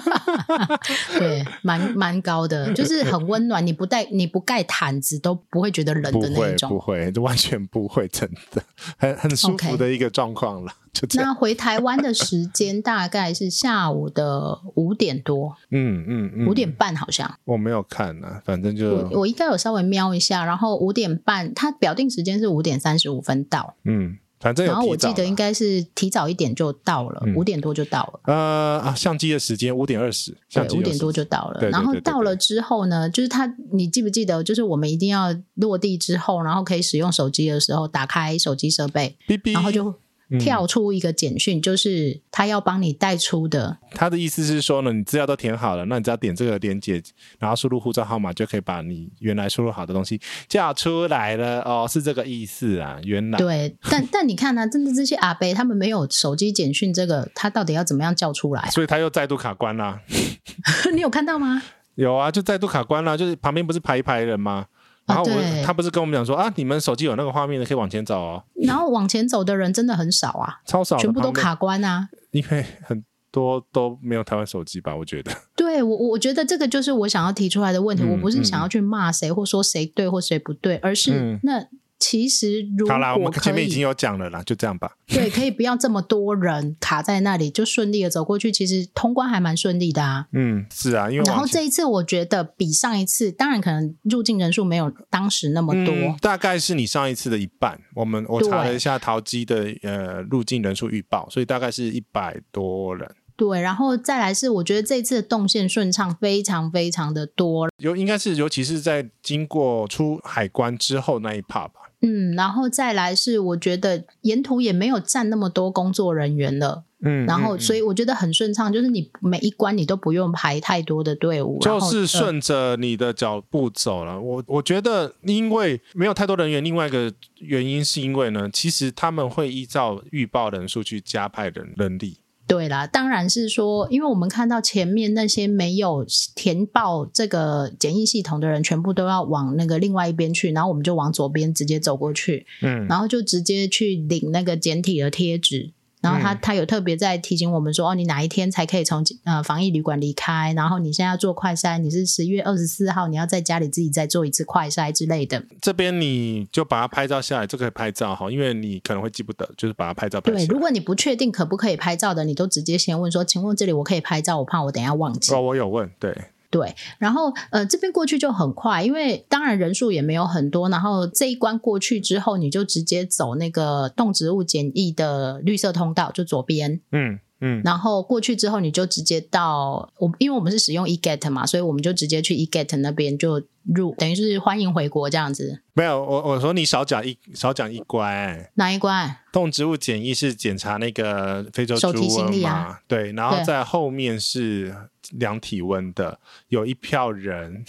[1.19, 3.64] 对，蛮蛮高的，就是很温暖。
[3.64, 8.62] 你不带你不盖毯子都不会觉得冷的那种，不会，不会，完全不会，真的
[8.97, 10.73] 很很舒服的一个状况了。
[10.73, 10.88] Okay.
[11.07, 17.38] 就那回台湾的时间大概是下午的五点多，嗯嗯嗯，五点半好像。
[17.44, 24.18] 我没有看呢、啊，反正就我，我应该有稍微瞄一下，然后五点半，它表定时间是五点三十五分到，嗯。
[24.40, 28.20] 反正，然后我记得应该是提早一点就到了，五、嗯、点多就到了。
[28.32, 31.68] 呃啊，相机的时间五点二十，对，五点多就到了。
[31.70, 34.44] 然后到了之后呢，就是他，你记不记得？
[34.44, 39.92] 就是我们一定要落地之后，然后可以使用手机的时候，打开手机设备，哔哔然后就。
[40.39, 43.79] 跳出一个简讯，嗯，就是他要帮你带出的。
[43.93, 47.03] 他的意思是说呢，你资料都填好了，那你只要点这个连接，
[47.39, 51.62] 然后输入护照号码，就可以把你原来输入好的东西叫出来了。
[51.62, 53.39] 哦，是这个意思啊，原来。
[53.39, 58.68] 对，但 但你看呢，啊，真的这些阿伯他们没有手机简讯，这个他到底要怎么样叫出来？
[58.70, 60.01] 所以他又再度卡关了。
[60.95, 61.62] 你有看到吗？
[61.95, 64.66] 有啊，就再度卡关了，就是旁边不是排一排人吗？
[65.09, 68.45] 然后我、啊、他不是跟我们讲说啊，你们手机有那个画面的，可以往前走哦。
[68.55, 72.09] 然后往前走的人真的很少啊，超少，全部都卡关啊。
[72.31, 75.33] 因为很多都没有台湾手机吧，我觉得。
[75.57, 78.05] 对我，我觉得这个就是我想要提出来的问题。
[78.05, 81.67] 嗯、我不是想要去骂谁，或说谁对或谁不对，而是、嗯、那。
[81.99, 84.92] 其实如果，好啦，我们前面已经有讲了啦，就这样吧。
[85.09, 88.53] 对，可以不要这么多人卡在那里，就顺利的走过去。
[88.53, 90.26] 其实通关还蛮顺利的啊。
[90.32, 97.80] 嗯，是啊，因为然后这一次我觉得比上一次，当然可能入境人数没有当时那么多，嗯，大概是你上一次的一半。
[97.94, 103.11] 我们我查了一下淘机的呃入境人数预报，所以大概是一百多人。
[103.36, 107.68] 对，然后再来是，我觉得这次的动线顺畅，非常非常的多。
[107.78, 111.88] 尤应该是，尤其是在经过出海关之后那一 part 吧。
[112.01, 116.84] 嗯，然后再来是，我觉得沿途也没有站那么多工作人员了。
[117.01, 124.20] 嗯，然后所以我觉得很顺畅，就是你每一关你都不用排太多的队伍，就是顺着你的脚步走了。
[124.20, 132.18] 我我觉得，因为没有太多人员，另外一个原因是因为呢，其实他们会依照预报人数去加派人人力。
[132.49, 145.72] 对啦，当然是说，因为我们看到前面那些没有填报这个检疫系统的人，全部都要往那个另外一边去，然后我们就往左边直接走过去，嗯，然后就直接去领那个简体的贴纸。
[146.09, 150.53] 然后他他有特别在提醒我们说，哦，你哪一天才可以从呃防疫旅馆离开？
[150.57, 155.43] 然后你现在要做快筛，你是十月二十四号，你要在家里自己再做一次快筛之类的。
[155.61, 160.33] 这边你就把它拍照下来，这个可以拍照哈，因为你可能会记不得，就是把它拍照拍。
[160.33, 164.39] 对，如果你不确定可不可以拍照的，你都直接先问说，请问这里我可以拍照？
[164.39, 165.35] 我怕我等一下忘记。
[165.35, 166.17] 哦，我有问，对。
[166.51, 170.68] 对，然后呃，这边过去就很快，因为当然人数也没有很多。
[170.68, 176.80] 然后这一关过去之后，你就直接走那个动植物检疫的绿色通道，就左边。
[176.92, 177.18] 嗯。
[177.40, 183.40] 嗯，然后过去之后，你就直接到我，因为我们是使用 eGet 嘛，所以我们就直接去 eGet 那边就
[183.72, 185.62] 入，等于是欢迎回国这样子。
[185.74, 189.18] 没有，我我说你少讲一少讲一关，哪一关？
[189.32, 192.51] 动植物检疫是检查那个非洲猪瘟嘛？
[192.51, 194.74] 啊、对，然后在后面是
[195.13, 197.65] 量体温的，有一票人、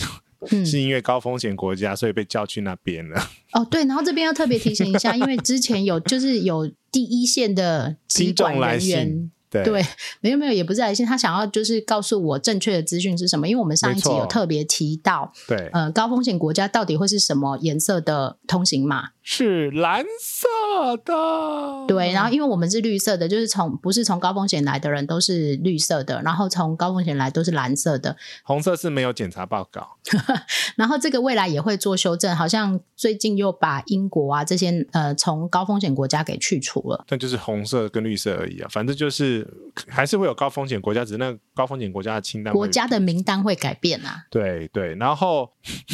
[0.51, 3.21] 嗯、是因为高风险国家，所以被叫去那边了。
[3.53, 9.31] 哦，对，然后这边要特别提醒一下，因为之前有就是有第一线的机管人员。
[9.51, 9.83] 对，对，
[10.21, 19.09] 没有没有，也不是来信，他想要就是告诉我正确的资讯是什么，因为我们上一集有特别提到，对，呃，高风险国家到底会是什么颜色的通行码？
[19.31, 22.11] 是蓝色的，对。
[22.11, 28.17] 然后因为我们是绿色的，就是从不是从高风险来的人都是绿色的，然后从高风险来都是蓝色的。
[28.41, 29.97] 红色是没有检查报告。
[30.75, 37.05] 然后这个未来也会做修正，好像最近又把英国啊这些呃从高风险国家给去除了。
[37.07, 39.47] 但就是红色跟绿色而已啊，反正就是
[39.87, 44.23] 还是会有高风险国家，只是那个高风险国家的清单，国家的名单会改变啊。
[44.31, 45.51] 对对，然后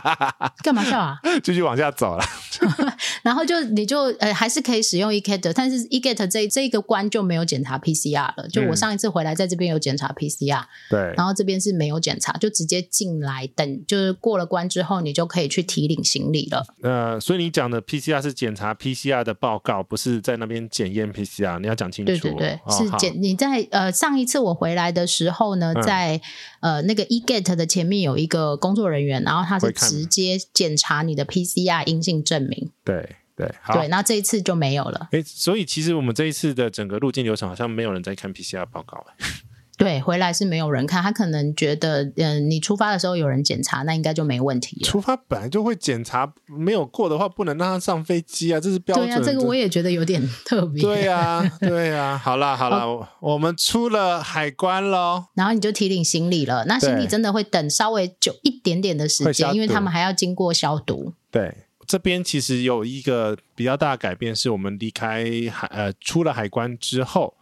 [0.64, 1.20] 干嘛笑啊？
[1.42, 2.24] 继续往下走了。
[3.22, 8.48] 然后就你就呃还是可以使用 eGet，但是 eGet 这这一个关就没有检查 PCR 了。
[8.48, 16.64] 就我上一次回来在这边有检查 PCR，对、嗯，然后这边是没有检查，就直接进来等，就是过了关之后你就可以去提领行李了。
[16.82, 22.12] 呃，所以你讲的 PCR 是检查 PCR 的报告，不是在那边检验 PCR，你要讲清楚。
[22.12, 26.20] 对对对，哦、是检你在呃上一次我回来的时候呢，在、
[26.60, 32.35] 嗯、呃那个 eGet 的前面有一个工作人员，然后他是直接检查你的 PCR 阴性证。
[32.38, 35.08] 证明对对好对，那这一次就没有了。
[35.12, 39.04] 哎，所以其实我们这一次的整个入境流程好像没有人在看 PCR 报告。
[39.78, 44.82] 对，回来是没有人看，他可能觉得，嗯、呃，你出发的时候有人检查，那应该就没问题。
[44.82, 49.06] 出发本来就会检查，没有过的话不能让他上飞机啊，这是标准。
[49.06, 50.80] 对啊，这个我也觉得有点特别。
[50.82, 56.64] 对啊，对啊，好啦好啦，哦、我们出了海关喽，然后你就提领行李了。
[56.64, 61.12] 那行李真的会等稍微久一点点的时间，因为他们还要经过消毒。
[61.30, 61.54] 对。
[61.86, 67.34] 这边其实有一个比较大的改变，是我们离开海呃出了海关之后，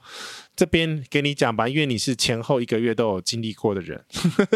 [0.55, 4.05] 这边给你讲吧，因为你是前后一个月都有经历过的人，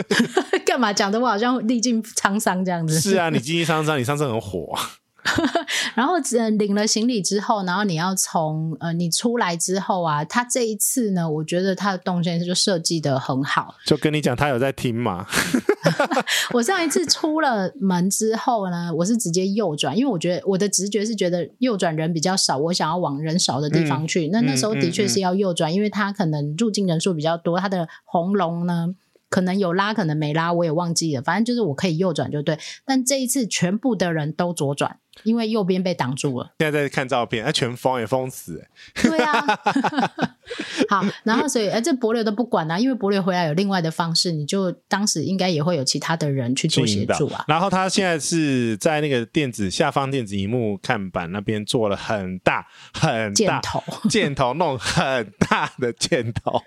[0.66, 3.00] 干嘛讲的我好像历尽沧桑这样子？
[3.00, 4.78] 是啊，你经历沧桑，你上次很火。
[5.94, 6.14] 然后
[6.58, 13.74] 领了行李之后，然后你要从呃你出来之后啊，他这一次呢，我觉得他的动线就设计的很好。
[13.84, 15.26] 就跟你讲，他有在听嘛。
[16.54, 24.28] 我上一次出了门之后呢，我是直接右转，因为我觉得我的直觉是觉得右转人比较少，我想要往人少的地方去。
[24.28, 28.94] 嗯、那那时候的确是要右转，嗯嗯嗯、因为他可能入境人数比较多，他的红龙呢。
[29.30, 31.20] 可能有拉，可能没拉，我也忘记了。
[31.20, 32.58] 反正就是我可以右转就对。
[32.86, 36.52] 但这一次全部的人都左转，因为右边被挡住了。
[36.58, 38.66] 现在在看照片，啊，全封也封死。
[38.94, 39.40] 对啊，
[40.88, 47.44] 好，然后所以哎，这帛琉都不管啊，因为帛琉回来有另外的方式，你就当时应该也会有其他的人去做协助啊。
[47.48, 56.60] 然后他现在是在那个电子下方电子荧幕看板那边做了很大很大箭头，箭头弄很大的箭头。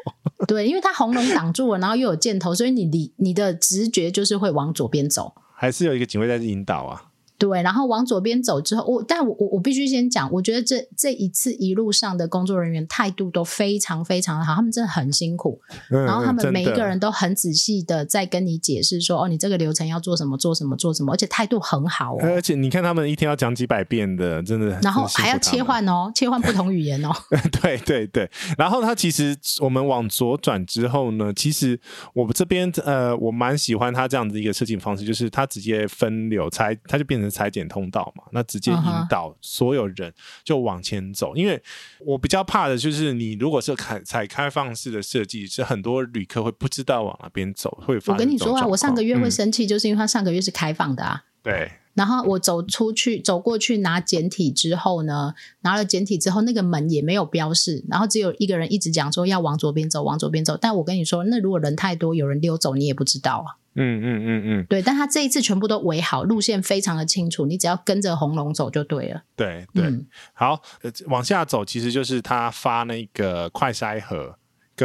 [0.47, 7.04] 对，因为它红龙挡住了，然后又有箭头，所以你你你的直觉就是会往左边走，还是有一个警卫在引导啊？
[7.41, 22.19] 对，然后往左边走之后，我但我我我必须先讲，我觉得这这一次一路上的工作人员态度都非常非常的好，他们真的很辛苦，嗯、然后他们每一个人都很仔细的在跟你解释说，哦，你这个流程要做什么，做什么，做什么，而且态度很好哦。
[22.21, 27.09] 而且你看他们一天要讲几百遍的，真的，然后还要切换哦，切换不同语言哦。
[27.59, 31.79] 对对对，然后他其实我们往左转之后呢，其实
[32.13, 37.30] 我们这边呃，我蛮喜欢他这样子一个设计方式，就是他直接分流才，他就变成。
[37.32, 40.13] 裁剪通道嘛，那直接引导所有人
[40.43, 41.32] 就往前走。
[41.32, 41.38] Uh -huh.
[41.38, 41.63] 因为
[41.99, 48.13] 我比较怕的就是，你如果是开采开放式的设计，是很多旅客会不知道往哪边走，会发。
[48.13, 51.23] 我跟你说啊，我上个月会生气，就是因为他上个月是开放的啊。
[51.41, 51.71] 对。
[51.93, 60.55] 然后我走出去，走过去拿简体之后呢，拿了简体之后，那个门也没有标示，然后只有一个人一直讲说要往左边走，往左边走。
[60.55, 63.59] 但我跟你说，那如果人太多，有人溜走，你也不知道啊。
[63.76, 69.24] 嗯嗯嗯嗯，对，但他这一次全部都围好，路线非常的清楚，你只要跟着红龙走就对了。
[69.36, 70.61] 对对、嗯，好，
[71.07, 74.36] 往下走其实就是他发那个快筛盒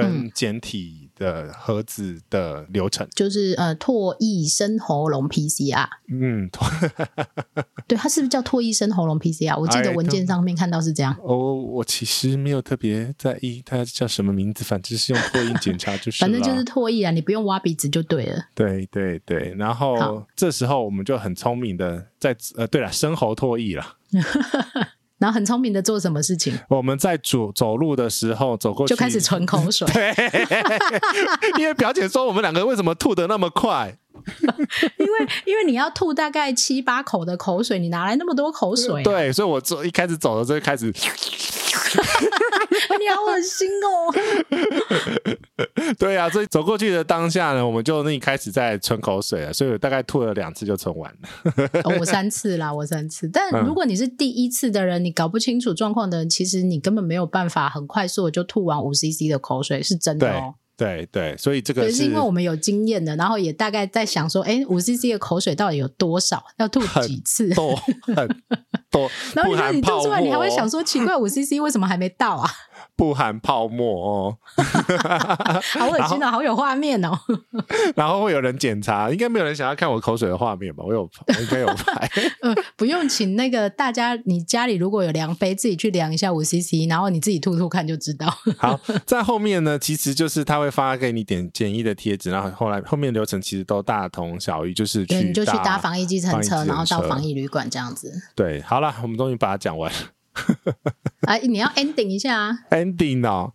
[0.03, 5.87] 跟简体的盒子的流程，嗯、就是呃唾液生喉咙 PCR。
[6.09, 6.49] 嗯，
[7.89, 9.59] 对，它是不是叫唾液生喉咙 PCR？
[9.59, 11.17] 我记得文件上面看到是这样。
[11.23, 16.19] 哦，我其实没有特别在意它叫什么名字，反正是用唾液检查就是。
[16.21, 18.45] 反正就是唾液啊，你不用挖鼻子就对了。
[18.55, 23.97] 对对对，然后这时候我们就很聪明的在呃，对了，生喉唾液了。
[25.19, 26.53] 然后很聪明的做什么事情？
[26.69, 29.87] 我们在走走路的时候走过去就开始存口水。
[29.95, 30.15] 对，
[31.59, 33.97] 因为表姐说我们两个为什么吐的那么快？
[34.99, 39.05] 因为因为你要吐大概七八口的口水，你哪来那么多口水啊？
[39.05, 40.93] 对，所以我走一开始走的时候就开始。
[42.99, 44.13] 你好恶心哦！
[45.99, 51.19] 对、啊，所以走过去的当下呢，我们就那一开始在吞口水了，所以我大概吐了两次就吞完了。
[51.85, 53.29] 哦，我三次啦，我三次。
[53.29, 60.55] 但如果你是第一次的人，你搞不清楚状况的人，其实你根本没有办法很快速的就吐完五 CC 的口水，是真的哦。
[60.77, 66.45] 对对，所以这个是，是因为我们有经验的，然后也大概在想说，哎，五 CC 的口水到底有多少？
[66.59, 67.49] 要吐几次？
[67.55, 67.75] 多
[68.15, 68.29] 很
[68.91, 69.11] 多。
[69.35, 72.51] 然后你说你吐出来，你还会想说，奇怪，五 CC 为什么还没到啊？
[72.97, 74.39] 不含泡沫哦，
[75.79, 77.11] 好恶心哦，好有画面哦。
[77.95, 80.83] 然后会有人检查，应该没有人想要看我口水的画面吧？
[80.87, 82.11] 我有，我应该有拍。
[82.41, 88.27] 呃，不用请那个大家，你家里如果有量杯，自己去量一下五 CC，然后你自己吐吐看就知道。
[88.57, 98.11] 好，在后面呢，其实就是他会发给你点简易的贴纸，然后后来后面流程其实都大同小异，就是去你就去搭防疫计程车，然后到防疫旅馆这样子。
[98.35, 99.93] 对，好了，我们终于把它讲完。
[101.23, 103.53] 哎，你要 ending 一下啊！ending 哦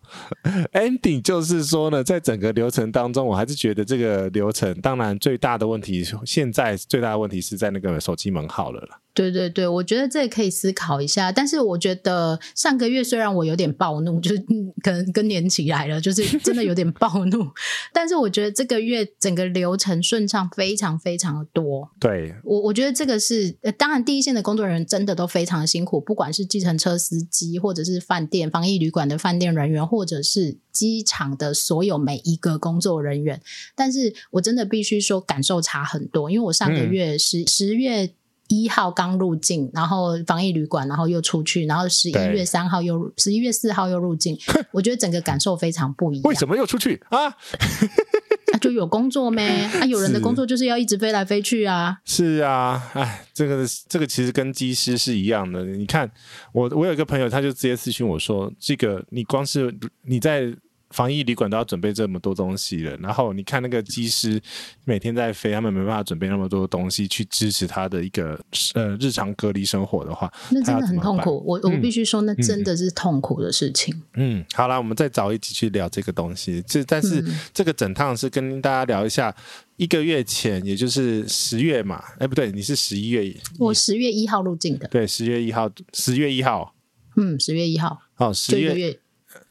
[0.72, 8.86] ，ending 就是说呢，在整个流程当中，我还是觉得这个流程，当然最大的问题，现在最大的问题是在那个手机门号了。
[9.14, 11.30] 对对对，我觉得这可以思考一下。
[11.30, 14.42] 但是我觉得上个月虽然我有点暴怒，就是
[14.82, 17.46] 可能更年期来了，就是真的有点暴怒。
[17.92, 21.90] 但是我觉得这个月整个流程顺畅非常非常的多。
[22.00, 33.42] 对，我我觉得这个是呃，当然第一线的工作人员真的都非常的辛苦，不管是计程车司机，或者是饭店防疫旅馆的饭店人员，或者是机场的所有每一个工作人员。
[33.74, 38.14] 但是我真的必须说，感受差很多，因为我上个月十十月。
[38.60, 44.36] 一号刚入境，然后防疫旅馆，然后又出去，然后十一月三号又十一月四号又入境，
[44.72, 46.22] 我觉得整个感受非常不一样。
[46.24, 47.26] 为什么又出去啊？
[48.52, 49.48] 啊就有工作咩？
[49.48, 51.96] 啊，有人的工作就是要一直飞来飞去啊。
[52.04, 55.64] 是，啊，哎，这个这个其实跟机师是一样的。
[55.64, 56.10] 你看，
[56.52, 59.74] 我我有一个朋友，他就直接私讯我说：“这个你光是
[60.04, 60.54] 你在。”
[60.92, 64.40] 防疫旅馆都要准备这么多东西了，然后你看那个机师
[64.84, 68.38] 每天在飞，他们没办法准备那么多东西去支持他的一个
[68.74, 71.42] 呃日常隔离生活的话，那真的很痛苦。
[71.46, 73.94] 我我必须说，那真的是痛苦的事情。
[74.14, 76.62] 嗯，嗯好啦，我们再找一集去聊这个东西。
[76.66, 79.34] 这但是这个整趟是跟大家聊一下，
[79.76, 86.74] 一个月前，也就是十月嘛，哎不对，你是十一月，我十月一号入境的，对，十月一号，十月一号，
[87.16, 88.98] 嗯，十月一号，哦，十月。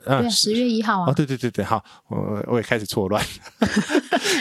[0.05, 1.11] 对，十月一号啊！
[1.11, 3.23] 哦，对对对对，好，我我也开始错乱。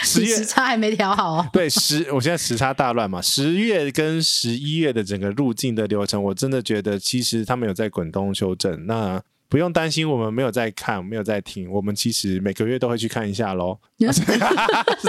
[0.03, 1.49] 十月时差还没调好哦。
[1.53, 3.21] 对，十，我现在时差大乱嘛。
[3.21, 8.87] 十月跟十一月的整个入境的流程，我真的觉得其实他们有在滚动修正。
[8.87, 9.21] 那
[9.51, 13.77] 不用担心，我们没有在看，没有在听，我们其实每个月都会去看一下喽。
[14.01, 14.23] 是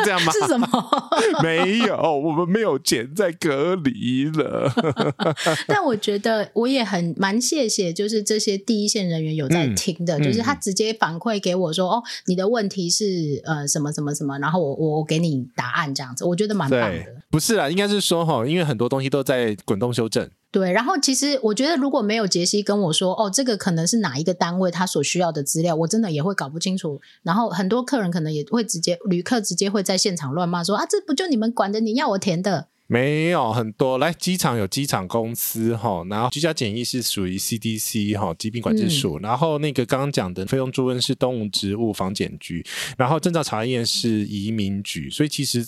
[0.03, 0.33] 这样吗？
[0.33, 0.67] 是什么？
[1.43, 4.73] 没有，我们没有钱在隔离了。
[5.67, 17.05] 但我觉得我也很蛮谢谢，就是这些第一线人员有在听的，嗯、就是他直接反馈给我说：“嗯、哦，你的问题是呃什么什么什么，然后我我给你答案这样子。”我觉得蛮棒的。
[17.29, 20.27] 不是啦，应该是说哈，因为很多东西都在滚动修正。
[20.51, 26.99] 对，然后其实我觉得如果没有杰西跟我说，哦，这个可能是哪一个单位他所需要的资料，我真的也会搞不清楚。
[27.23, 32.67] 然后很多客人可能也会直接，旅客直接会在现场乱骂说，啊，这不就你们管的，你要我填的。
[32.87, 42.61] 没有很多，来机场有机场公司哈，然后居家检疫是属于 CDC 哈疾病管制署，嗯、然后那个刚刚讲的费用猪瘟是动物植物防检局，
[42.97, 45.65] 然后证照查验是移民局，所以其实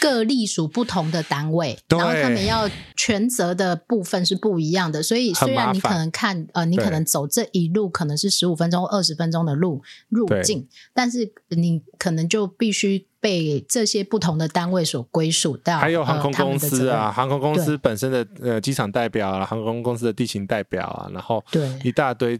[0.00, 13.06] 各隶属不同的单位， 然后他们要全责的部分是不一样的，所以虽然你可能看呃，你可能走这一路可能是十五分钟、二十分钟的路入境，但是你可能就必须。
[13.22, 21.70] 被这些不同的单位所归属到，还有航空公司啊，航空公司本身的呃机场代表啊，航空公司的地勤代表啊，然后对。
[21.84, 22.36] 一大堆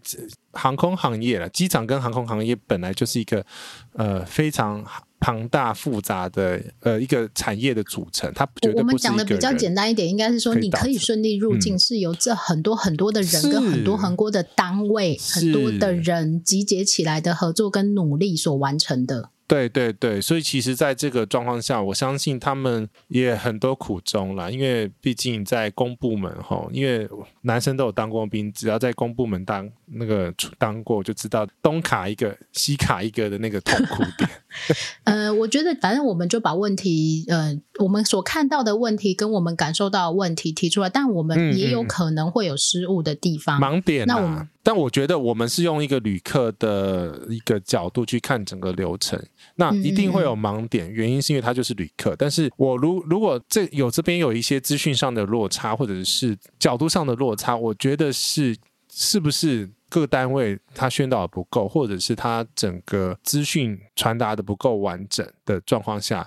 [0.55, 3.47] 航空行业了，机场跟航空行业本来就是一个
[3.93, 4.85] 呃非常
[5.23, 8.79] 庞大复杂的呃一个产业的组成，它绝对不。
[8.81, 19.31] 我们讲的比较简单一点，应该是说你可以顺利入境，是由这很多很多的人跟很多很多的单位、很多的人集结起来的合作跟努力所完成的。
[19.47, 24.49] 对对对，所以其实，在这个状况下，我相信他们也很多苦衷啦。
[24.51, 27.07] 因为毕竟在公部门哈，因为
[27.43, 34.29] 男生都有当过兵，只要在公部门当那个当过，就知道东卡一个西卡一个的那个痛苦点。
[35.05, 44.15] 呃，我觉得反正我们就把问题，呃，我们所看到的问题跟我们感受到的问题提出来，但我们也有可能会有失误的地方，嗯嗯、盲点、啊。
[44.15, 49.19] 那我们，但我觉得我们是用一个旅客的一个角度去看整个流程，
[49.57, 52.15] 那一定会有盲点，原因是因为他就是旅客。
[52.17, 58.55] 但是我如如果这有这边有一些资讯上的落差，或者是角度上的落差，我觉得是
[58.93, 59.71] 是不是？
[59.93, 66.27] 各单位他宣导的不够，或者是他整个资讯传达的不够完整的状况下，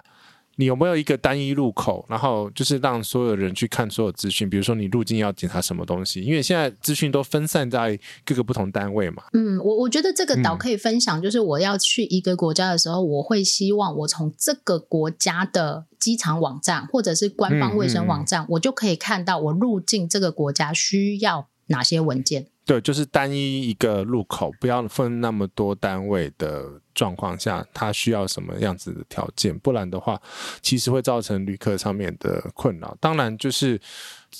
[0.57, 4.47] 你有没有一个单一入口，然后就是让所有人去看所有资讯？
[4.47, 6.21] 比如说你入境要检查什么东西？
[6.21, 9.23] 因为现在资讯都分散在各个不同单位嘛。
[9.33, 22.45] 嗯，我我觉得这个倒可以分享，就是我要去一个国家的时候，嗯、我会希望我从这个国家的机场网站或者是官方卫生网站，嗯嗯、我就可以看到我入境这个国家需要哪些文件。
[22.65, 29.57] 对，就是单一一个路口，不要分那么多单位的状况下，它需要什么样子的条件？
[29.59, 30.19] 不然的话，
[30.63, 32.97] 其实会造成旅客上面的困扰。
[32.99, 33.79] 当然，就是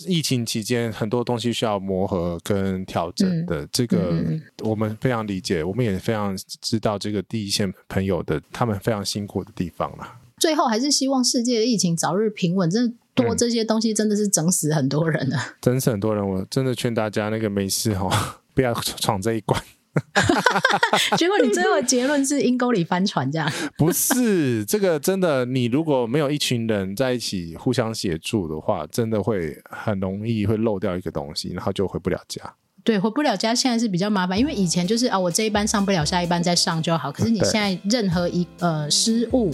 [0.07, 4.15] 疫情期间很多东西需要磨合跟调整的，嗯、这个
[4.63, 10.19] 我们非常理解，我们也非常知道这个第一线朋友的他们非常辛苦的地方啦。
[10.39, 12.67] 最后，还是希望世界的疫情早日平稳。
[12.67, 12.97] 真的。
[13.15, 16.27] 多这些东西真的是整死很多人了， 整死很多人。
[16.27, 18.11] 我真的劝大家，那个没事哦，
[18.53, 19.59] 不要闯这一关。
[21.17, 23.49] 结果你最后的结论是阴沟里翻船这样？
[23.77, 32.41] 不是，这个真的，你如果没有一群人在一起互相协助的话，真的会很容易会漏掉一个东西，然后就回不了家。
[32.83, 37.09] 对，回不了家现在是比较麻烦，因为以前就是啊，我这一班上不了，下一班再上就好。
[37.09, 39.51] 可是你现在任何一呃失误。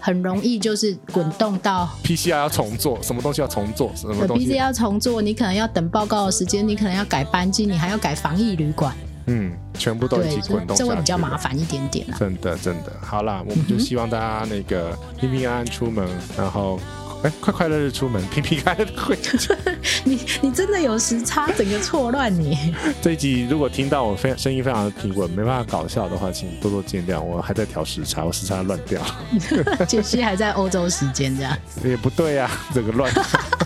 [0.00, 8.94] 很容易就是滚动到 PCR 要重做，什么东西要重做，什么东西 PCR 要重做，你可能要等报告的时间，你可能要改班机，你还要改防疫旅馆，
[9.26, 12.16] 嗯，全部都一起滚动，这会比较麻烦一点点啊。
[12.18, 16.78] 真的，真的，好啦，我们就希望大家那个平平安安出门，然后。
[17.26, 19.32] 哎，快快乐乐出门，平平安安回家。
[20.04, 22.72] 你你真的有时差，整个错乱你。
[23.02, 27.20] 这一集如果听到我非声音非常的平稳，没办法搞笑的话，请多多见谅。
[27.20, 29.02] 我还在调时差，我时差乱掉。
[29.88, 31.58] 杰西还在欧洲时间这样。
[31.82, 33.12] 也不对啊，整个乱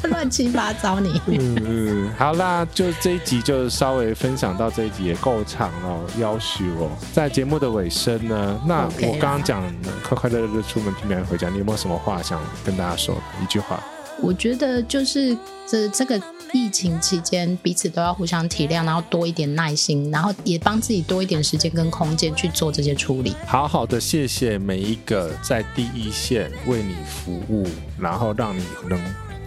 [0.04, 1.20] 乱七八糟你。
[1.26, 6.90] 嗯嗯，好啦，就这一集就稍微分享到这一集也够长了，要许我。
[7.12, 9.62] 在节目的尾声呢，那我刚刚讲
[10.02, 13.14] 快快乐乐出门，平平安安回家，你有没有什么话想跟大家说？
[13.50, 13.82] 一句话，
[14.20, 15.36] 我觉得就是
[15.66, 16.20] 这这个
[16.52, 23.34] 疫情期间，彼此都要互相体谅，然后多一点耐心，然后也帮自己多一点时间跟空间去做这些处理。
[23.44, 27.66] 好好的，谢谢每一个在第一线为你服务，
[27.98, 29.00] 然后让你能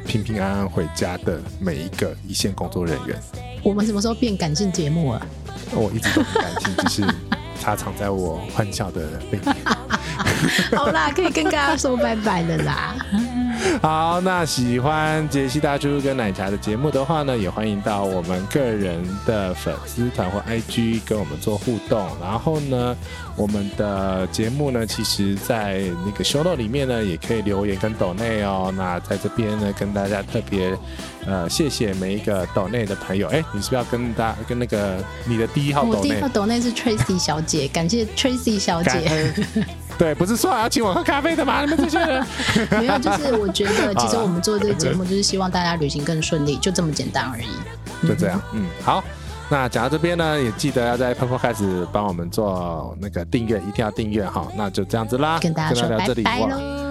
[0.05, 3.17] 平平安安回家的每一个一线工作人员。
[3.63, 5.25] 我们什么时候变感性节目了？
[5.71, 7.13] 我一直都很感性，只是
[7.61, 9.55] 它藏在我欢笑的背面。
[10.75, 12.95] 好啦，可以跟大家说拜拜了啦。
[13.82, 22.07] 好，那喜欢杰西大叔跟奶茶的节目的话呢，也欢迎到我们个人的粉丝团或 IG 跟我们做互动。
[22.22, 22.95] 然后呢，
[23.36, 28.73] 我们的节目呢，其实在那个 show 里面呢，也可以留言跟抖内哦。
[28.76, 30.77] 那在这边呢，跟大家特别
[31.25, 33.27] 呃，谢谢每一个抖内的朋友。
[33.29, 35.95] 哎，你是不是要跟大跟那个你的第一号抖内？
[35.97, 39.33] 我第一号抖内是 Tracy 小姐， 感谢 Tracy 小姐。
[39.97, 41.61] 对，不是说要请我喝咖啡的吗？
[41.61, 42.25] 你们这些人
[42.81, 47.47] 没有，就是我觉得其实我们做这个节目就是希望大家旅行更顺利，就这么简单而已。
[48.07, 49.03] 就这样，嗯，好。
[49.49, 54.47] 那讲到这边呢，也记得要在 Apple Podcast 开始帮我们做那个订阅，一定要订阅哈。
[54.55, 56.82] 那就这样子啦，跟大家说拜拜喽。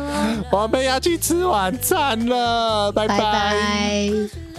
[0.51, 4.52] 我们要去吃晚餐了，拜拜。